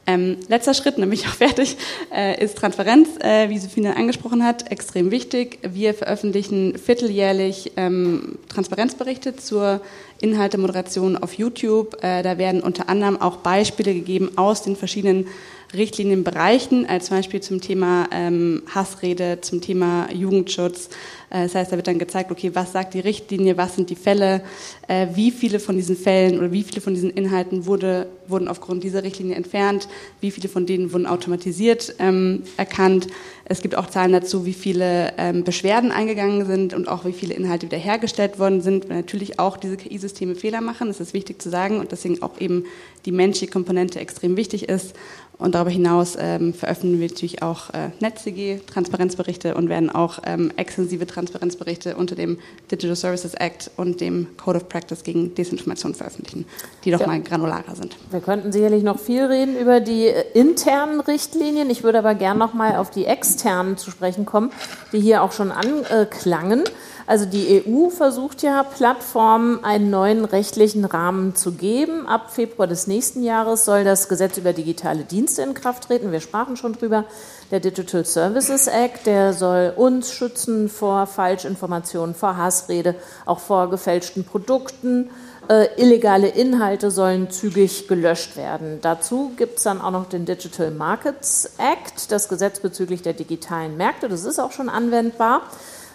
[0.06, 1.76] Ähm, letzter Schritt, nämlich auch fertig,
[2.14, 5.58] äh, ist Transparenz, äh, wie Sophie angesprochen hat, extrem wichtig.
[5.62, 9.80] Wir veröffentlichen vierteljährlich vierteljährlich ähm, Transparenzberichte zur
[10.20, 12.02] Inhaltemoderation auf YouTube.
[12.02, 15.28] Äh, da werden unter anderem auch Beispiele gegeben aus den verschiedenen
[15.74, 20.88] Richtlinienbereichen, als Beispiel zum Thema ähm, Hassrede, zum Thema Jugendschutz.
[21.30, 23.96] Äh, das heißt, da wird dann gezeigt, okay, was sagt die Richtlinie, was sind die
[23.96, 24.42] Fälle,
[24.86, 28.82] äh, wie viele von diesen Fällen oder wie viele von diesen Inhalten wurde, wurden aufgrund
[28.82, 29.88] dieser Richtlinie entfernt,
[30.20, 33.06] wie viele von denen wurden automatisiert ähm, erkannt.
[33.44, 37.34] Es gibt auch Zahlen dazu, wie viele ähm, Beschwerden eingegangen sind und auch wie viele
[37.34, 41.50] Inhalte wiederhergestellt worden sind, weil natürlich auch diese KI-Systeme Fehler machen, das ist wichtig zu
[41.50, 42.64] sagen und deswegen auch eben
[43.06, 44.94] die menschliche Komponente extrem wichtig ist.
[45.38, 50.52] Und darüber hinaus ähm, veröffentlichen wir natürlich auch äh, NetzCG Transparenzberichte und werden auch ähm,
[50.56, 52.38] extensive Transparenzberichte unter dem
[52.70, 56.44] Digital Services Act und dem Code of Practice gegen Desinformation veröffentlichen,
[56.84, 57.06] die doch ja.
[57.06, 57.96] mal granularer sind.
[58.10, 61.70] Wir könnten sicherlich noch viel reden über die äh, internen Richtlinien.
[61.70, 64.50] Ich würde aber gern noch mal auf die externen zu sprechen kommen,
[64.92, 66.64] die hier auch schon anklangen.
[67.08, 72.06] Also die EU versucht ja, Plattformen einen neuen rechtlichen Rahmen zu geben.
[72.06, 76.12] Ab Februar des nächsten Jahres soll das Gesetz über digitale Dienste in Kraft treten.
[76.12, 77.06] Wir sprachen schon drüber.
[77.50, 82.94] Der Digital Services Act, der soll uns schützen vor Falschinformationen, vor Hassrede,
[83.24, 85.08] auch vor gefälschten Produkten.
[85.48, 88.80] Äh, illegale Inhalte sollen zügig gelöscht werden.
[88.82, 93.78] Dazu gibt es dann auch noch den Digital Markets Act, das Gesetz bezüglich der digitalen
[93.78, 94.10] Märkte.
[94.10, 95.40] Das ist auch schon anwendbar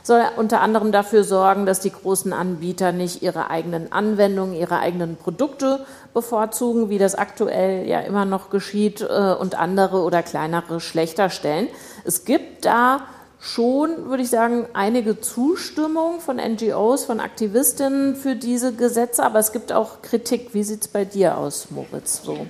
[0.04, 5.16] soll unter anderem dafür sorgen, dass die großen Anbieter nicht ihre eigenen Anwendungen, ihre eigenen
[5.16, 11.30] Produkte bevorzugen, wie das aktuell ja immer noch geschieht, äh, und andere oder kleinere schlechter
[11.30, 11.70] stellen.
[12.04, 13.08] Es gibt da
[13.40, 19.52] schon, würde ich sagen, einige Zustimmung von NGOs, von Aktivistinnen für diese Gesetze, aber es
[19.52, 20.54] gibt auch Kritik.
[20.54, 22.22] Wie sieht es bei dir aus, Moritz?
[22.24, 22.46] So.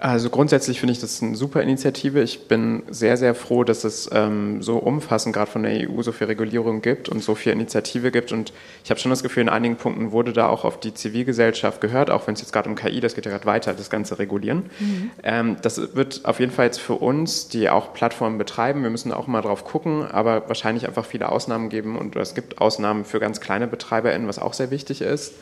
[0.00, 2.22] Also grundsätzlich finde ich das eine super Initiative.
[2.22, 6.12] Ich bin sehr, sehr froh, dass es ähm, so umfassend gerade von der EU so
[6.12, 8.30] viel Regulierung gibt und so viel Initiative gibt.
[8.30, 8.52] Und
[8.84, 12.10] ich habe schon das Gefühl, in einigen Punkten wurde da auch auf die Zivilgesellschaft gehört,
[12.10, 14.70] auch wenn es jetzt gerade um KI, das geht ja gerade weiter, das Ganze regulieren.
[14.78, 15.10] Mhm.
[15.24, 19.10] Ähm, das wird auf jeden Fall jetzt für uns, die auch Plattformen betreiben, wir müssen
[19.12, 21.98] auch mal drauf gucken, aber wahrscheinlich einfach viele Ausnahmen geben.
[21.98, 25.34] Und es gibt Ausnahmen für ganz kleine BetreiberInnen, was auch sehr wichtig ist.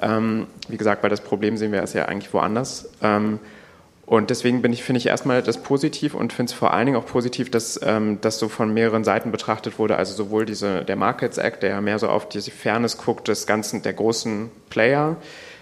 [0.00, 2.88] Ähm, wie gesagt, weil das Problem sehen wir ist ja eigentlich woanders.
[3.02, 3.40] Ähm,
[4.06, 6.96] und deswegen bin ich, finde ich erstmal das positiv und finde es vor allen Dingen
[6.96, 9.96] auch positiv, dass ähm, das so von mehreren Seiten betrachtet wurde.
[9.96, 13.48] Also sowohl diese, der Markets Act, der ja mehr so auf diese Fairness guckt, des
[13.48, 15.16] ganzen, der großen Player,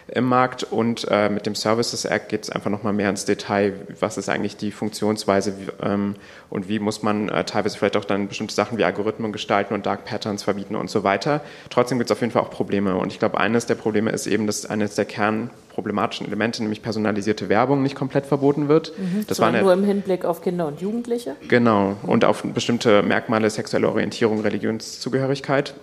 [0.09, 3.73] im Markt und äh, mit dem Services Act geht es einfach nochmal mehr ins Detail,
[4.01, 6.17] was ist eigentlich die Funktionsweise wie, ähm,
[6.51, 9.87] und wie muss man äh, teilweise vielleicht auch dann bestimmte Sachen wie Algorithmen gestalten und
[9.87, 11.41] Dark Patterns verbieten und so weiter.
[11.71, 14.27] Trotzdem gibt es auf jeden Fall auch Probleme und ich glaube, eines der Probleme ist
[14.27, 18.93] eben, dass eines der kernproblematischen Elemente, nämlich personalisierte Werbung, nicht komplett verboten wird.
[18.99, 21.37] Mhm, das war nur im Hinblick auf Kinder und Jugendliche?
[21.49, 25.75] Genau und auf bestimmte Merkmale sexuelle Orientierung, Religionszugehörigkeit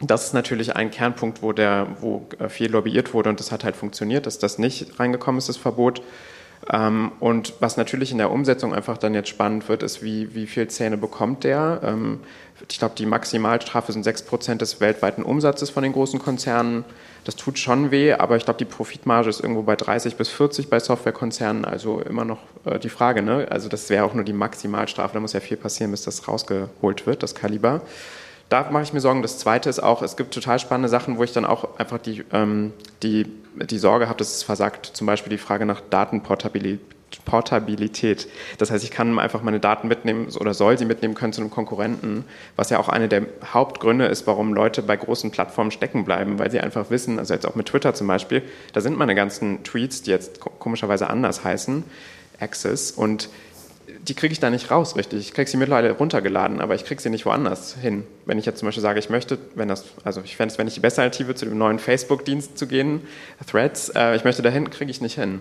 [0.00, 3.64] das ist natürlich ein Kernpunkt, wo, der, wo äh, viel lobbyiert wurde und das hat
[3.64, 6.02] halt funktioniert, dass das nicht reingekommen ist, das Verbot.
[6.70, 10.46] Ähm, und was natürlich in der Umsetzung einfach dann jetzt spannend wird, ist, wie, wie
[10.46, 11.80] viel Zähne bekommt der?
[11.82, 12.20] Ähm,
[12.68, 16.84] ich glaube, die Maximalstrafe sind 6% des weltweiten Umsatzes von den großen Konzernen.
[17.24, 20.68] Das tut schon weh, aber ich glaube, die Profitmarge ist irgendwo bei 30 bis 40
[20.68, 21.64] bei Softwarekonzernen.
[21.64, 23.46] Also immer noch äh, die Frage, ne?
[23.50, 25.14] Also das wäre auch nur die Maximalstrafe.
[25.14, 27.82] Da muss ja viel passieren, bis das rausgeholt wird, das Kaliber
[28.48, 29.22] da mache ich mir Sorgen.
[29.22, 32.24] Das Zweite ist auch, es gibt total spannende Sachen, wo ich dann auch einfach die,
[32.32, 32.72] ähm,
[33.02, 33.26] die,
[33.56, 34.86] die Sorge habe, dass es versagt.
[34.86, 38.28] Zum Beispiel die Frage nach Datenportabilität.
[38.58, 41.50] Das heißt, ich kann einfach meine Daten mitnehmen oder soll sie mitnehmen können zu einem
[41.50, 42.24] Konkurrenten,
[42.54, 46.50] was ja auch eine der Hauptgründe ist, warum Leute bei großen Plattformen stecken bleiben, weil
[46.50, 48.42] sie einfach wissen, also jetzt auch mit Twitter zum Beispiel,
[48.72, 51.82] da sind meine ganzen Tweets, die jetzt komischerweise anders heißen,
[52.38, 53.30] Access und
[54.06, 55.20] die kriege ich da nicht raus, richtig.
[55.20, 58.04] Ich kriege sie mittlerweile runtergeladen, aber ich kriege sie nicht woanders hin.
[58.24, 60.66] Wenn ich jetzt zum Beispiel sage, ich möchte, wenn das, also ich fände es, wenn
[60.66, 63.02] ich die bessere Alternative zu dem neuen Facebook-Dienst zu gehen,
[63.46, 65.40] Threads, äh, ich möchte dahin, kriege ich nicht hin.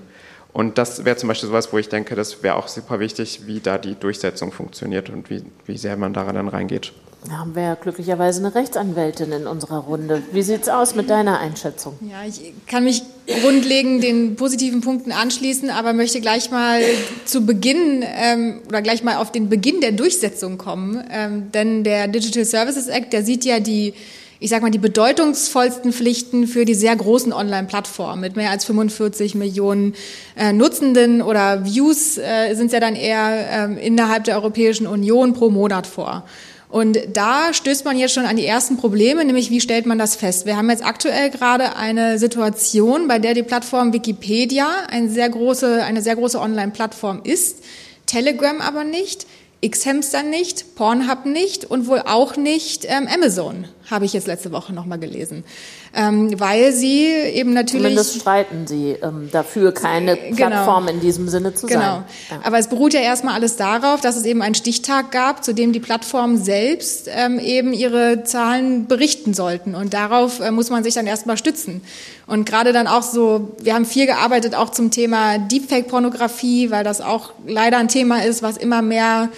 [0.54, 3.60] Und das wäre zum Beispiel sowas, wo ich denke, das wäre auch super wichtig, wie
[3.60, 6.93] da die Durchsetzung funktioniert und wie, wie sehr man daran dann reingeht.
[7.28, 10.21] Da haben wir ja glücklicherweise eine Rechtsanwältin in unserer Runde.
[10.32, 11.97] Wie sieht es aus mit deiner Einschätzung?
[12.01, 13.01] Ja, ich kann mich
[13.41, 16.82] grundlegend den positiven Punkten anschließen, aber möchte gleich mal
[17.26, 21.03] zu Beginn ähm, oder gleich mal auf den Beginn der Durchsetzung kommen.
[21.09, 23.93] Ähm, denn der Digital Services Act, der sieht ja die
[24.38, 29.34] ich sage mal, die bedeutungsvollsten Pflichten für die sehr großen Online-Plattformen mit mehr als 45
[29.34, 29.95] Millionen
[30.36, 35.49] äh, Nutzenden oder Views äh, sind ja dann eher äh, innerhalb der Europäischen Union pro
[35.49, 36.26] Monat vor.
[36.70, 40.16] Und da stößt man jetzt schon an die ersten Probleme, nämlich wie stellt man das
[40.16, 40.45] fest?
[40.45, 45.84] Wir haben jetzt aktuell gerade eine Situation, bei der die Plattform Wikipedia eine sehr große,
[45.84, 47.63] eine sehr große Online-Plattform ist,
[48.05, 49.26] Telegram aber nicht,
[49.68, 53.66] Xhamster nicht, Pornhub nicht und wohl auch nicht ähm, Amazon.
[53.90, 55.44] Habe ich jetzt letzte Woche nochmal gelesen.
[55.94, 57.84] Ähm, weil sie eben natürlich.
[57.84, 60.36] Zumindest streiten sie ähm, dafür, keine genau.
[60.36, 60.96] Plattform genau.
[60.96, 61.82] in diesem Sinne zu genau.
[61.82, 62.04] sein.
[62.30, 62.42] Genau.
[62.44, 65.74] Aber es beruht ja erstmal alles darauf, dass es eben einen Stichtag gab, zu dem
[65.74, 69.76] die Plattformen selbst ähm, eben ihre Zahlen berichten sollten.
[69.76, 71.82] Und darauf äh, muss man sich dann erstmal stützen.
[72.28, 77.02] Und gerade dann auch so, wir haben viel gearbeitet auch zum Thema Deepfake-Pornografie, weil das
[77.02, 79.30] auch leider ein Thema ist, was immer mehr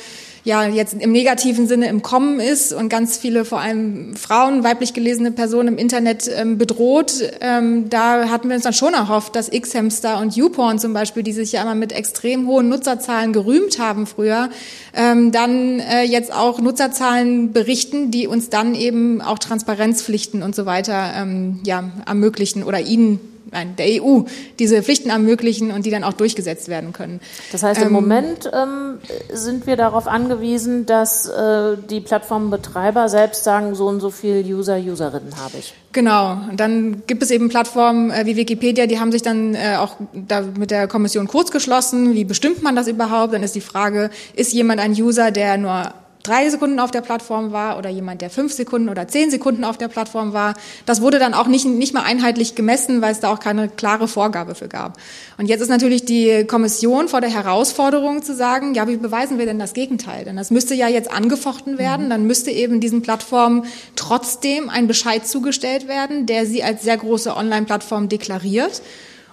[0.48, 4.94] ja jetzt im negativen Sinne im Kommen ist und ganz viele, vor allem Frauen, weiblich
[4.94, 7.16] gelesene Personen im Internet ähm, bedroht.
[7.42, 11.34] Ähm, da hatten wir uns dann schon erhofft, dass X-Hamster und YouPorn zum Beispiel, die
[11.34, 14.50] sich ja immer mit extrem hohen Nutzerzahlen gerühmt haben früher,
[14.96, 20.66] ähm, dann äh, jetzt auch Nutzerzahlen berichten, die uns dann eben auch Transparenzpflichten und so
[20.66, 23.20] weiter ähm, ja, ermöglichen oder ihnen
[23.52, 24.22] nein, der EU
[24.60, 27.20] diese Pflichten ermöglichen und die dann auch durchgesetzt werden können.
[27.52, 29.00] Das heißt, im ähm, Moment ähm,
[29.32, 34.78] sind wir darauf angewiesen, dass äh, die Plattformbetreiber selbst sagen, so und so viel User,
[34.78, 35.74] Userinnen habe ich.
[35.94, 36.34] Genau.
[36.50, 39.96] Und dann gibt es eben Plattformen äh, wie Wikipedia, die haben sich dann äh, auch
[40.14, 42.14] da mit der Kommission kurz geschlossen.
[42.14, 43.34] Wie bestimmt man das überhaupt?
[43.34, 45.94] Dann ist die Frage, ist jemand ein User, der nur
[46.28, 49.78] drei Sekunden auf der Plattform war oder jemand, der fünf Sekunden oder zehn Sekunden auf
[49.78, 50.54] der Plattform war.
[50.86, 54.08] Das wurde dann auch nicht, nicht mehr einheitlich gemessen, weil es da auch keine klare
[54.08, 54.98] Vorgabe für gab.
[55.38, 59.46] Und jetzt ist natürlich die Kommission vor der Herausforderung zu sagen, ja, wie beweisen wir
[59.46, 60.26] denn das Gegenteil?
[60.26, 62.06] Denn das müsste ja jetzt angefochten werden.
[62.06, 62.10] Mhm.
[62.10, 63.66] Dann müsste eben diesen Plattformen
[63.96, 68.82] trotzdem ein Bescheid zugestellt werden, der sie als sehr große Online-Plattform deklariert.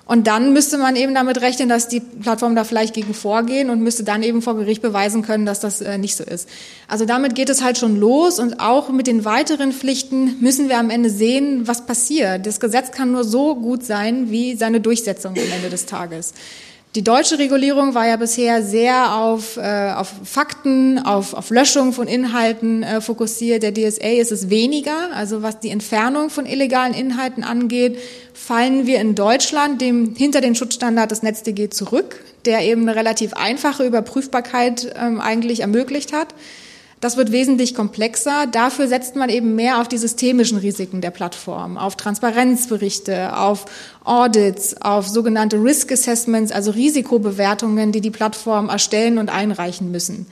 [0.07, 3.81] Und dann müsste man eben damit rechnen, dass die Plattformen da vielleicht gegen vorgehen und
[3.81, 6.47] müsste dann eben vor Gericht beweisen können, dass das äh, nicht so ist.
[6.89, 10.79] Also damit geht es halt schon los und auch mit den weiteren Pflichten müssen wir
[10.79, 12.45] am Ende sehen, was passiert.
[12.45, 16.35] Das Gesetz kann nur so gut sein wie seine Durchsetzung am Ende des Tages.
[16.95, 22.07] Die deutsche Regulierung war ja bisher sehr auf, äh, auf Fakten, auf, auf Löschung von
[22.07, 23.65] Inhalten äh, fokussiert.
[23.65, 25.11] Der DSA ist es weniger.
[25.13, 27.99] Also was die Entfernung von illegalen Inhalten angeht,
[28.33, 33.33] fallen wir in Deutschland dem hinter den Schutzstandard des NetzDG zurück, der eben eine relativ
[33.33, 36.29] einfache Überprüfbarkeit ähm, eigentlich ermöglicht hat.
[37.05, 38.47] Das wird wesentlich komplexer.
[38.47, 43.67] Dafür setzt man eben mehr auf die systemischen Risiken der Plattform, auf Transparenzberichte, auf
[44.05, 50.25] Audits, auf sogenannte Risk Assessments, also Risikobewertungen, die die Plattform erstellen und einreichen müssen.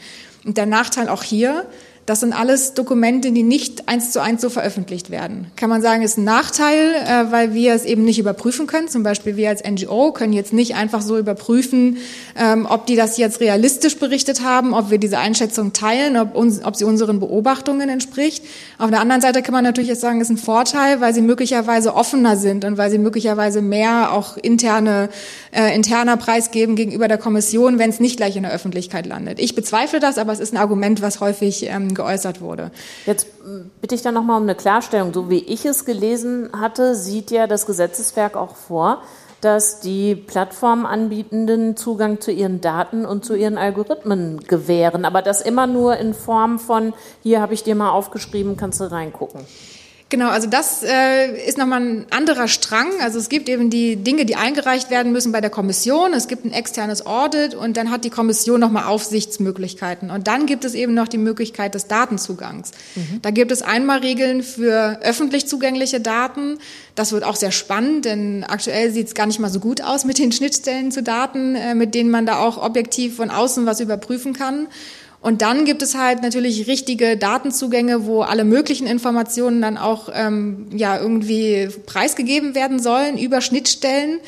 [0.46, 1.66] Und der Nachteil auch hier,
[2.07, 5.46] das sind alles Dokumente, die nicht eins zu eins so veröffentlicht werden.
[5.55, 8.88] Kann man sagen, ist ein Nachteil, äh, weil wir es eben nicht überprüfen können.
[8.88, 11.98] Zum Beispiel wir als NGO können jetzt nicht einfach so überprüfen,
[12.36, 16.64] ähm, ob die das jetzt realistisch berichtet haben, ob wir diese Einschätzung teilen, ob, uns,
[16.64, 18.44] ob sie unseren Beobachtungen entspricht.
[18.78, 21.94] Auf der anderen Seite kann man natürlich jetzt sagen, ist ein Vorteil, weil sie möglicherweise
[21.94, 25.09] offener sind und weil sie möglicherweise mehr auch interne,
[25.53, 29.38] äh, interner preisgeben gegenüber der Kommission, wenn es nicht gleich in der Öffentlichkeit landet.
[29.38, 32.70] Ich bezweifle das, aber es ist ein Argument, was häufig ähm, geäußert wurde.
[33.07, 33.26] Jetzt
[33.80, 35.12] bitte ich da nochmal um eine Klarstellung.
[35.12, 39.03] So wie ich es gelesen hatte, sieht ja das Gesetzeswerk auch vor,
[39.43, 45.66] dass die Plattformanbietenden Zugang zu ihren Daten und zu ihren Algorithmen gewähren, aber das immer
[45.66, 49.40] nur in Form von, hier habe ich dir mal aufgeschrieben, kannst du reingucken.
[50.12, 52.88] Genau, also das äh, ist nochmal ein anderer Strang.
[53.00, 56.12] Also es gibt eben die Dinge, die eingereicht werden müssen bei der Kommission.
[56.12, 60.10] Es gibt ein externes Audit und dann hat die Kommission nochmal Aufsichtsmöglichkeiten.
[60.10, 62.72] Und dann gibt es eben noch die Möglichkeit des Datenzugangs.
[62.94, 63.22] Mhm.
[63.22, 66.58] Da gibt es einmal Regeln für öffentlich zugängliche Daten.
[66.94, 70.04] Das wird auch sehr spannend, denn aktuell sieht es gar nicht mal so gut aus
[70.04, 73.80] mit den Schnittstellen zu Daten, äh, mit denen man da auch objektiv von außen was
[73.80, 74.68] überprüfen kann.
[75.22, 80.66] Und dann gibt es halt natürlich richtige Datenzugänge, wo alle möglichen Informationen dann auch ähm,
[80.74, 84.18] ja irgendwie preisgegeben werden sollen über Schnittstellen.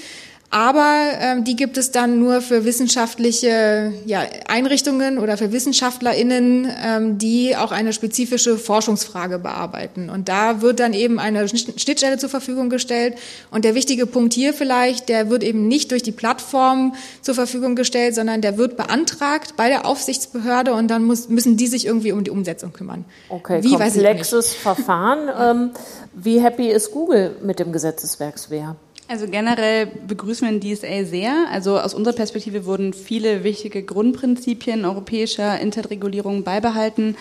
[0.51, 7.19] Aber ähm, die gibt es dann nur für wissenschaftliche ja, Einrichtungen oder für WissenschaftlerInnen, ähm,
[7.19, 10.11] die auch eine spezifische Forschungsfrage bearbeiten.
[10.11, 13.17] Und da wird dann eben eine Schnittstelle zur Verfügung gestellt.
[13.51, 17.75] Und der wichtige Punkt hier vielleicht, der wird eben nicht durch die Plattform zur Verfügung
[17.75, 22.13] gestellt, sondern der wird beantragt bei der Aufsichtsbehörde und dann muss, müssen die sich irgendwie
[22.13, 23.05] um die Umsetzung kümmern.
[23.29, 25.31] Okay, Wie, komplexes Verfahren.
[25.45, 25.71] Ähm,
[26.13, 28.77] wie happy ist Google mit dem Gesetzeswerk Svea?
[29.07, 31.47] Also generell begrüßen wir den DSA sehr.
[31.51, 37.17] Also aus unserer Perspektive wurden viele wichtige Grundprinzipien europäischer Internetregulierung beibehalten.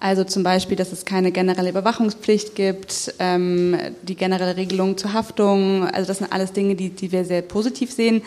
[0.00, 5.88] Also zum Beispiel, dass es keine generelle Überwachungspflicht gibt, ähm, die generelle Regelung zur Haftung.
[5.88, 8.22] Also das sind alles Dinge, die, die wir sehr positiv sehen.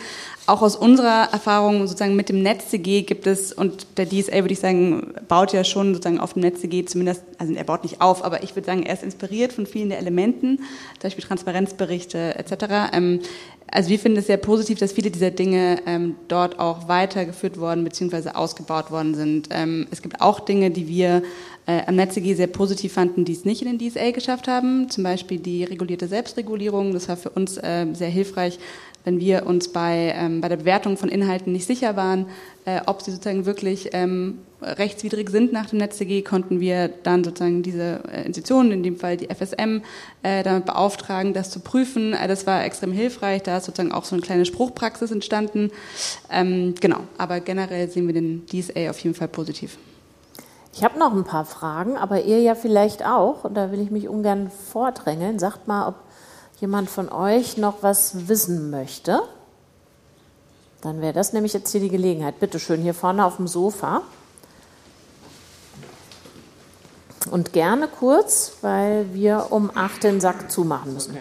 [0.46, 4.60] Auch aus unserer Erfahrung sozusagen mit dem NetzDG gibt es, und der DSA würde ich
[4.60, 8.42] sagen, baut ja schon sozusagen auf dem NetzDG zumindest, also er baut nicht auf, aber
[8.42, 12.92] ich würde sagen, er ist inspiriert von vielen der Elementen, zum Beispiel Transparenzberichte etc.
[12.92, 13.20] Ähm,
[13.72, 17.84] also wir finden es sehr positiv, dass viele dieser Dinge ähm, dort auch weitergeführt worden
[17.84, 18.30] bzw.
[18.30, 19.48] ausgebaut worden sind.
[19.50, 21.22] Ähm, es gibt auch Dinge, die wir
[21.66, 24.90] äh, am NetzDG sehr positiv fanden, die es nicht in den DSA geschafft haben.
[24.90, 26.92] Zum Beispiel die regulierte Selbstregulierung.
[26.92, 28.58] Das war für uns äh, sehr hilfreich,
[29.04, 32.26] wenn wir uns bei, ähm, bei der Bewertung von Inhalten nicht sicher waren,
[32.64, 37.62] äh, ob sie sozusagen wirklich ähm, rechtswidrig sind nach dem NetzDG, konnten wir dann sozusagen
[37.62, 39.82] diese äh, Institutionen, in dem Fall die FSM,
[40.22, 42.12] äh, damit beauftragen, das zu prüfen.
[42.14, 45.70] Äh, das war extrem hilfreich, da ist sozusagen auch so eine kleine Spruchpraxis entstanden.
[46.30, 49.78] Ähm, genau, aber generell sehen wir den DSA auf jeden Fall positiv.
[50.74, 53.90] Ich habe noch ein paar Fragen, aber ihr ja vielleicht auch, und da will ich
[53.90, 55.38] mich ungern vordrängeln.
[55.38, 55.96] Sagt mal, ob
[56.60, 59.20] jemand von euch noch was wissen möchte.
[60.82, 62.40] Dann wäre das nämlich jetzt hier die Gelegenheit.
[62.40, 64.02] Bitte schön, hier vorne auf dem Sofa.
[67.30, 71.16] Und gerne kurz, weil wir um acht den Sack zumachen müssen.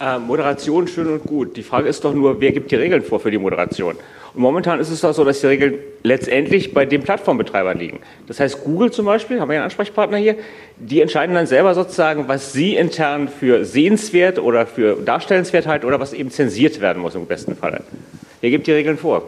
[0.00, 1.56] Äh, Moderation schön und gut.
[1.56, 3.96] Die Frage ist doch nur, wer gibt die Regeln vor für die Moderation?
[4.34, 8.00] Und momentan ist es doch so, dass die Regeln letztendlich bei den Plattformbetreibern liegen.
[8.26, 10.36] Das heißt, Google zum Beispiel, haben wir einen Ansprechpartner hier,
[10.78, 16.00] die entscheiden dann selber sozusagen, was sie intern für sehenswert oder für darstellenswert halten oder
[16.00, 17.82] was eben zensiert werden muss im besten Falle.
[18.40, 19.22] Wer gibt die Regeln vor?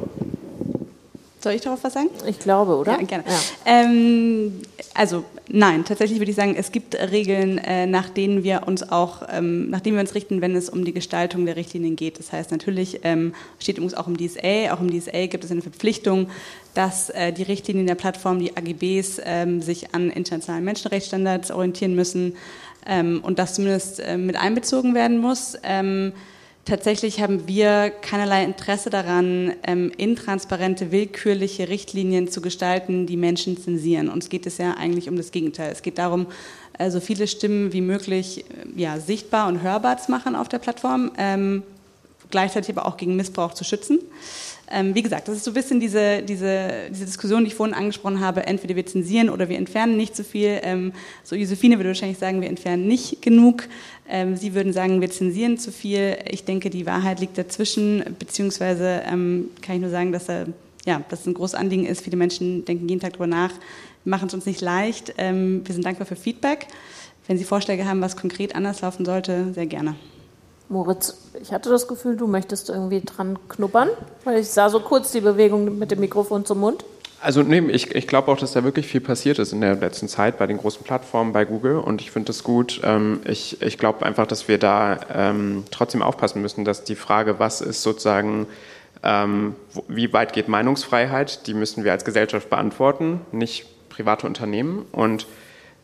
[1.41, 2.11] Soll ich darauf was sagen?
[2.27, 2.99] Ich glaube, oder?
[2.99, 3.25] Ja, gerne.
[3.27, 3.41] Ja.
[3.65, 4.61] Ähm,
[4.95, 9.23] also nein, tatsächlich würde ich sagen, es gibt Regeln, äh, nach denen wir uns auch,
[9.31, 12.19] ähm, nach denen wir uns richten, wenn es um die Gestaltung der Richtlinien geht.
[12.19, 15.63] Das heißt natürlich ähm, steht übrigens auch im DSA, auch im DSA gibt es eine
[15.63, 16.29] Verpflichtung,
[16.75, 22.35] dass äh, die Richtlinien der Plattform, die AGBs, ähm, sich an internationalen Menschenrechtsstandards orientieren müssen
[22.85, 25.57] ähm, und das zumindest äh, mit einbezogen werden muss.
[26.69, 34.11] Tatsächlich haben wir keinerlei Interesse daran, ähm, intransparente, willkürliche Richtlinien zu gestalten, die Menschen zensieren.
[34.11, 35.73] Uns geht es ja eigentlich um das Gegenteil.
[35.73, 36.27] Es geht darum,
[36.77, 40.59] äh, so viele Stimmen wie möglich äh, ja, sichtbar und hörbar zu machen auf der
[40.59, 41.63] Plattform, ähm,
[42.29, 44.01] gleichzeitig aber auch gegen Missbrauch zu schützen.
[44.71, 47.75] Ähm, wie gesagt, das ist so ein bisschen diese, diese, diese Diskussion, die ich vorhin
[47.75, 48.47] angesprochen habe.
[48.47, 50.61] Entweder wir zensieren oder wir entfernen nicht so viel.
[50.63, 50.93] Ähm,
[51.25, 53.65] so Josephine würde wahrscheinlich sagen, wir entfernen nicht genug.
[54.09, 56.19] Ähm, Sie würden sagen, wir zensieren zu viel.
[56.31, 60.47] Ich denke, die Wahrheit liegt dazwischen, beziehungsweise ähm, kann ich nur sagen, dass, er,
[60.85, 62.03] ja, dass es ein großes Anliegen ist.
[62.03, 63.53] Viele Menschen denken jeden Tag darüber nach,
[64.05, 65.15] machen es uns nicht leicht.
[65.17, 66.67] Ähm, wir sind dankbar für Feedback.
[67.27, 69.97] Wenn Sie Vorschläge haben, was konkret anders laufen sollte, sehr gerne.
[70.69, 73.89] Moritz, ich hatte das Gefühl, du möchtest irgendwie dran knuppern,
[74.25, 76.85] weil ich sah so kurz die Bewegung mit dem Mikrofon zum Mund.
[77.21, 80.07] Also nee, ich, ich glaube auch, dass da wirklich viel passiert ist in der letzten
[80.07, 82.81] Zeit bei den großen Plattformen, bei Google und ich finde das gut.
[82.85, 87.41] Ähm, ich ich glaube einfach, dass wir da ähm, trotzdem aufpassen müssen, dass die Frage,
[87.41, 88.47] was ist sozusagen,
[89.03, 89.57] ähm,
[89.89, 95.27] wie weit geht Meinungsfreiheit, die müssen wir als Gesellschaft beantworten, nicht private Unternehmen und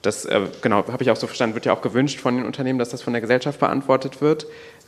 [0.07, 2.78] das, äh, genau, habe ich auch so verstanden, wird ja auch gewünscht von den Unternehmen,
[2.78, 4.46] dass das von der Gesellschaft beantwortet wird.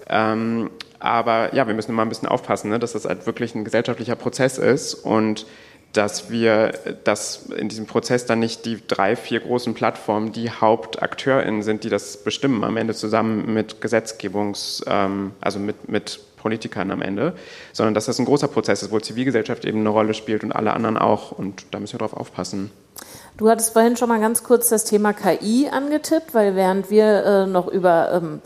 [0.08, 3.64] Ähm, aber ja, wir müssen immer ein bisschen aufpassen, ne, dass das halt wirklich ein
[3.64, 5.46] gesellschaftlicher Prozess ist und
[5.92, 6.72] dass wir,
[7.04, 11.88] dass in diesem Prozess dann nicht die drei, vier großen Plattformen die HauptakteurInnen sind, die
[11.88, 17.34] das bestimmen, am Ende zusammen mit Gesetzgebungs-, ähm, also mit, mit Politikern am Ende,
[17.72, 20.74] sondern dass das ein großer Prozess ist, wo Zivilgesellschaft eben eine Rolle spielt und alle
[20.74, 21.32] anderen auch.
[21.32, 22.70] Und da müssen wir drauf aufpassen.
[23.36, 27.46] Du hattest vorhin schon mal ganz kurz das Thema KI angetippt, weil während wir äh,
[27.46, 28.40] noch über ähm,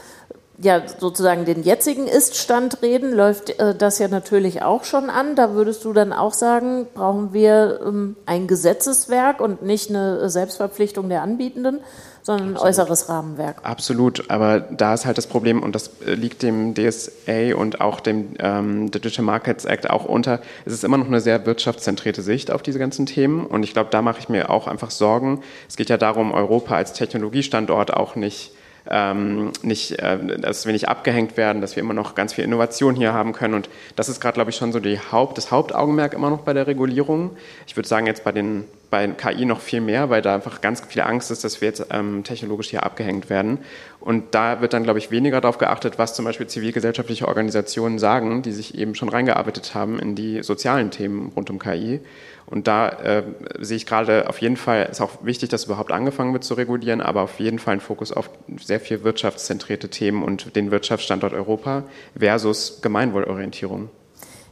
[0.59, 5.37] ja, sozusagen den jetzigen Ist-Stand reden, läuft äh, das ja natürlich auch schon an.
[5.37, 11.09] Da würdest du dann auch sagen, brauchen wir ähm, ein Gesetzeswerk und nicht eine Selbstverpflichtung
[11.09, 11.79] der Anbietenden,
[12.23, 12.69] sondern ein Absolut.
[12.69, 13.57] äußeres Rahmenwerk.
[13.63, 18.01] Absolut, aber da ist halt das Problem, und das äh, liegt dem DSA und auch
[18.01, 22.51] dem ähm, Digital Markets Act auch unter, es ist immer noch eine sehr wirtschaftszentrierte Sicht
[22.51, 23.47] auf diese ganzen Themen.
[23.47, 25.43] Und ich glaube, da mache ich mir auch einfach Sorgen.
[25.69, 28.53] Es geht ja darum, Europa als Technologiestandort auch nicht
[28.89, 32.95] ähm, nicht, äh, dass wir nicht abgehängt werden, dass wir immer noch ganz viel Innovation
[32.95, 33.55] hier haben können.
[33.55, 36.53] Und das ist gerade, glaube ich, schon so die Haupt, das Hauptaugenmerk immer noch bei
[36.53, 37.37] der Regulierung.
[37.67, 40.81] Ich würde sagen, jetzt bei den bei KI noch viel mehr, weil da einfach ganz
[40.81, 43.59] viel Angst ist, dass wir jetzt ähm, technologisch hier abgehängt werden.
[44.01, 48.41] Und da wird dann, glaube ich, weniger darauf geachtet, was zum Beispiel zivilgesellschaftliche Organisationen sagen,
[48.41, 52.01] die sich eben schon reingearbeitet haben in die sozialen Themen rund um KI.
[52.47, 53.23] Und da äh,
[53.59, 57.01] sehe ich gerade auf jeden Fall, ist auch wichtig, dass überhaupt angefangen wird zu regulieren,
[57.03, 61.85] aber auf jeden Fall ein Fokus auf sehr viel wirtschaftszentrierte Themen und den Wirtschaftsstandort Europa
[62.19, 63.91] versus Gemeinwohlorientierung.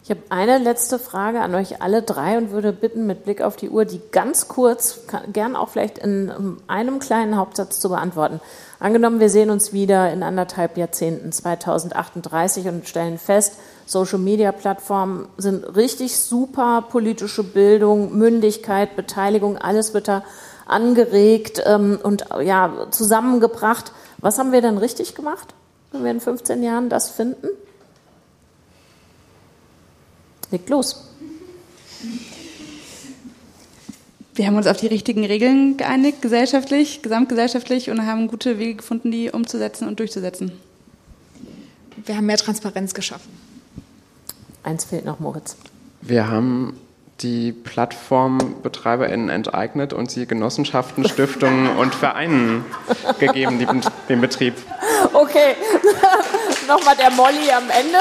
[0.08, 3.56] Ich habe eine letzte Frage an euch alle drei und würde bitten, mit Blick auf
[3.56, 5.00] die Uhr, die ganz kurz,
[5.34, 8.40] gern auch vielleicht in einem kleinen Hauptsatz zu beantworten.
[8.80, 16.16] Angenommen, wir sehen uns wieder in anderthalb Jahrzehnten, 2038, und stellen fest, Social-Media-Plattformen sind richtig
[16.16, 20.24] super politische Bildung, Mündigkeit, Beteiligung, alles wird da
[20.64, 23.92] angeregt ähm, und ja, zusammengebracht.
[24.16, 25.52] Was haben wir denn richtig gemacht,
[25.92, 27.48] wenn wir in 15 Jahren das finden?
[30.50, 31.04] Legt los.
[34.34, 39.10] Wir haben uns auf die richtigen Regeln geeinigt, gesellschaftlich, gesamtgesellschaftlich und haben gute Wege gefunden,
[39.10, 40.52] die umzusetzen und durchzusetzen.
[42.06, 43.30] Wir haben mehr Transparenz geschaffen.
[44.62, 45.56] Eins fehlt noch, Moritz.
[46.02, 46.78] Wir haben
[47.20, 52.64] die PlattformbetreiberInnen enteignet und sie Genossenschaften, Stiftungen und Vereinen
[53.18, 53.66] gegeben, die,
[54.08, 54.54] den Betrieb.
[55.12, 55.56] Okay,
[56.68, 57.98] nochmal der Molly am Ende.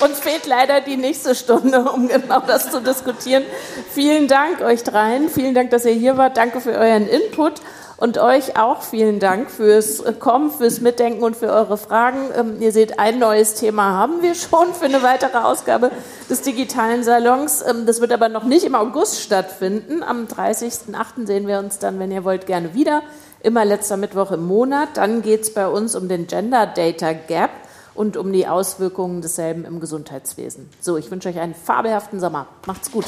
[0.00, 3.44] Uns fehlt leider die nächste Stunde, um genau das zu diskutieren.
[3.90, 5.28] Vielen Dank euch dreien.
[5.28, 6.36] Vielen Dank, dass ihr hier wart.
[6.36, 7.54] Danke für euren Input.
[7.98, 12.30] Und euch auch vielen Dank fürs Kommen, fürs Mitdenken und für eure Fragen.
[12.36, 15.92] Ähm, ihr seht, ein neues Thema haben wir schon für eine weitere Ausgabe
[16.28, 17.62] des digitalen Salons.
[17.64, 20.02] Ähm, das wird aber noch nicht im August stattfinden.
[20.02, 21.28] Am 30.08.
[21.28, 23.02] sehen wir uns dann, wenn ihr wollt, gerne wieder.
[23.40, 24.88] Immer letzter Mittwoch im Monat.
[24.94, 27.50] Dann geht es bei uns um den Gender Data Gap
[27.94, 30.68] und um die Auswirkungen desselben im Gesundheitswesen.
[30.80, 32.46] So, ich wünsche euch einen fabelhaften Sommer.
[32.66, 33.06] Macht's gut.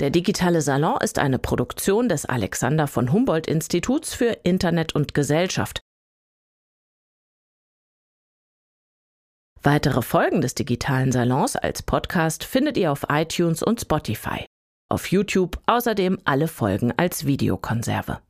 [0.00, 5.80] Der digitale Salon ist eine Produktion des Alexander von Humboldt Instituts für Internet und Gesellschaft.
[9.60, 14.46] Weitere Folgen des digitalen Salons als Podcast findet ihr auf iTunes und Spotify.
[14.88, 18.20] Auf YouTube außerdem alle Folgen als Videokonserve.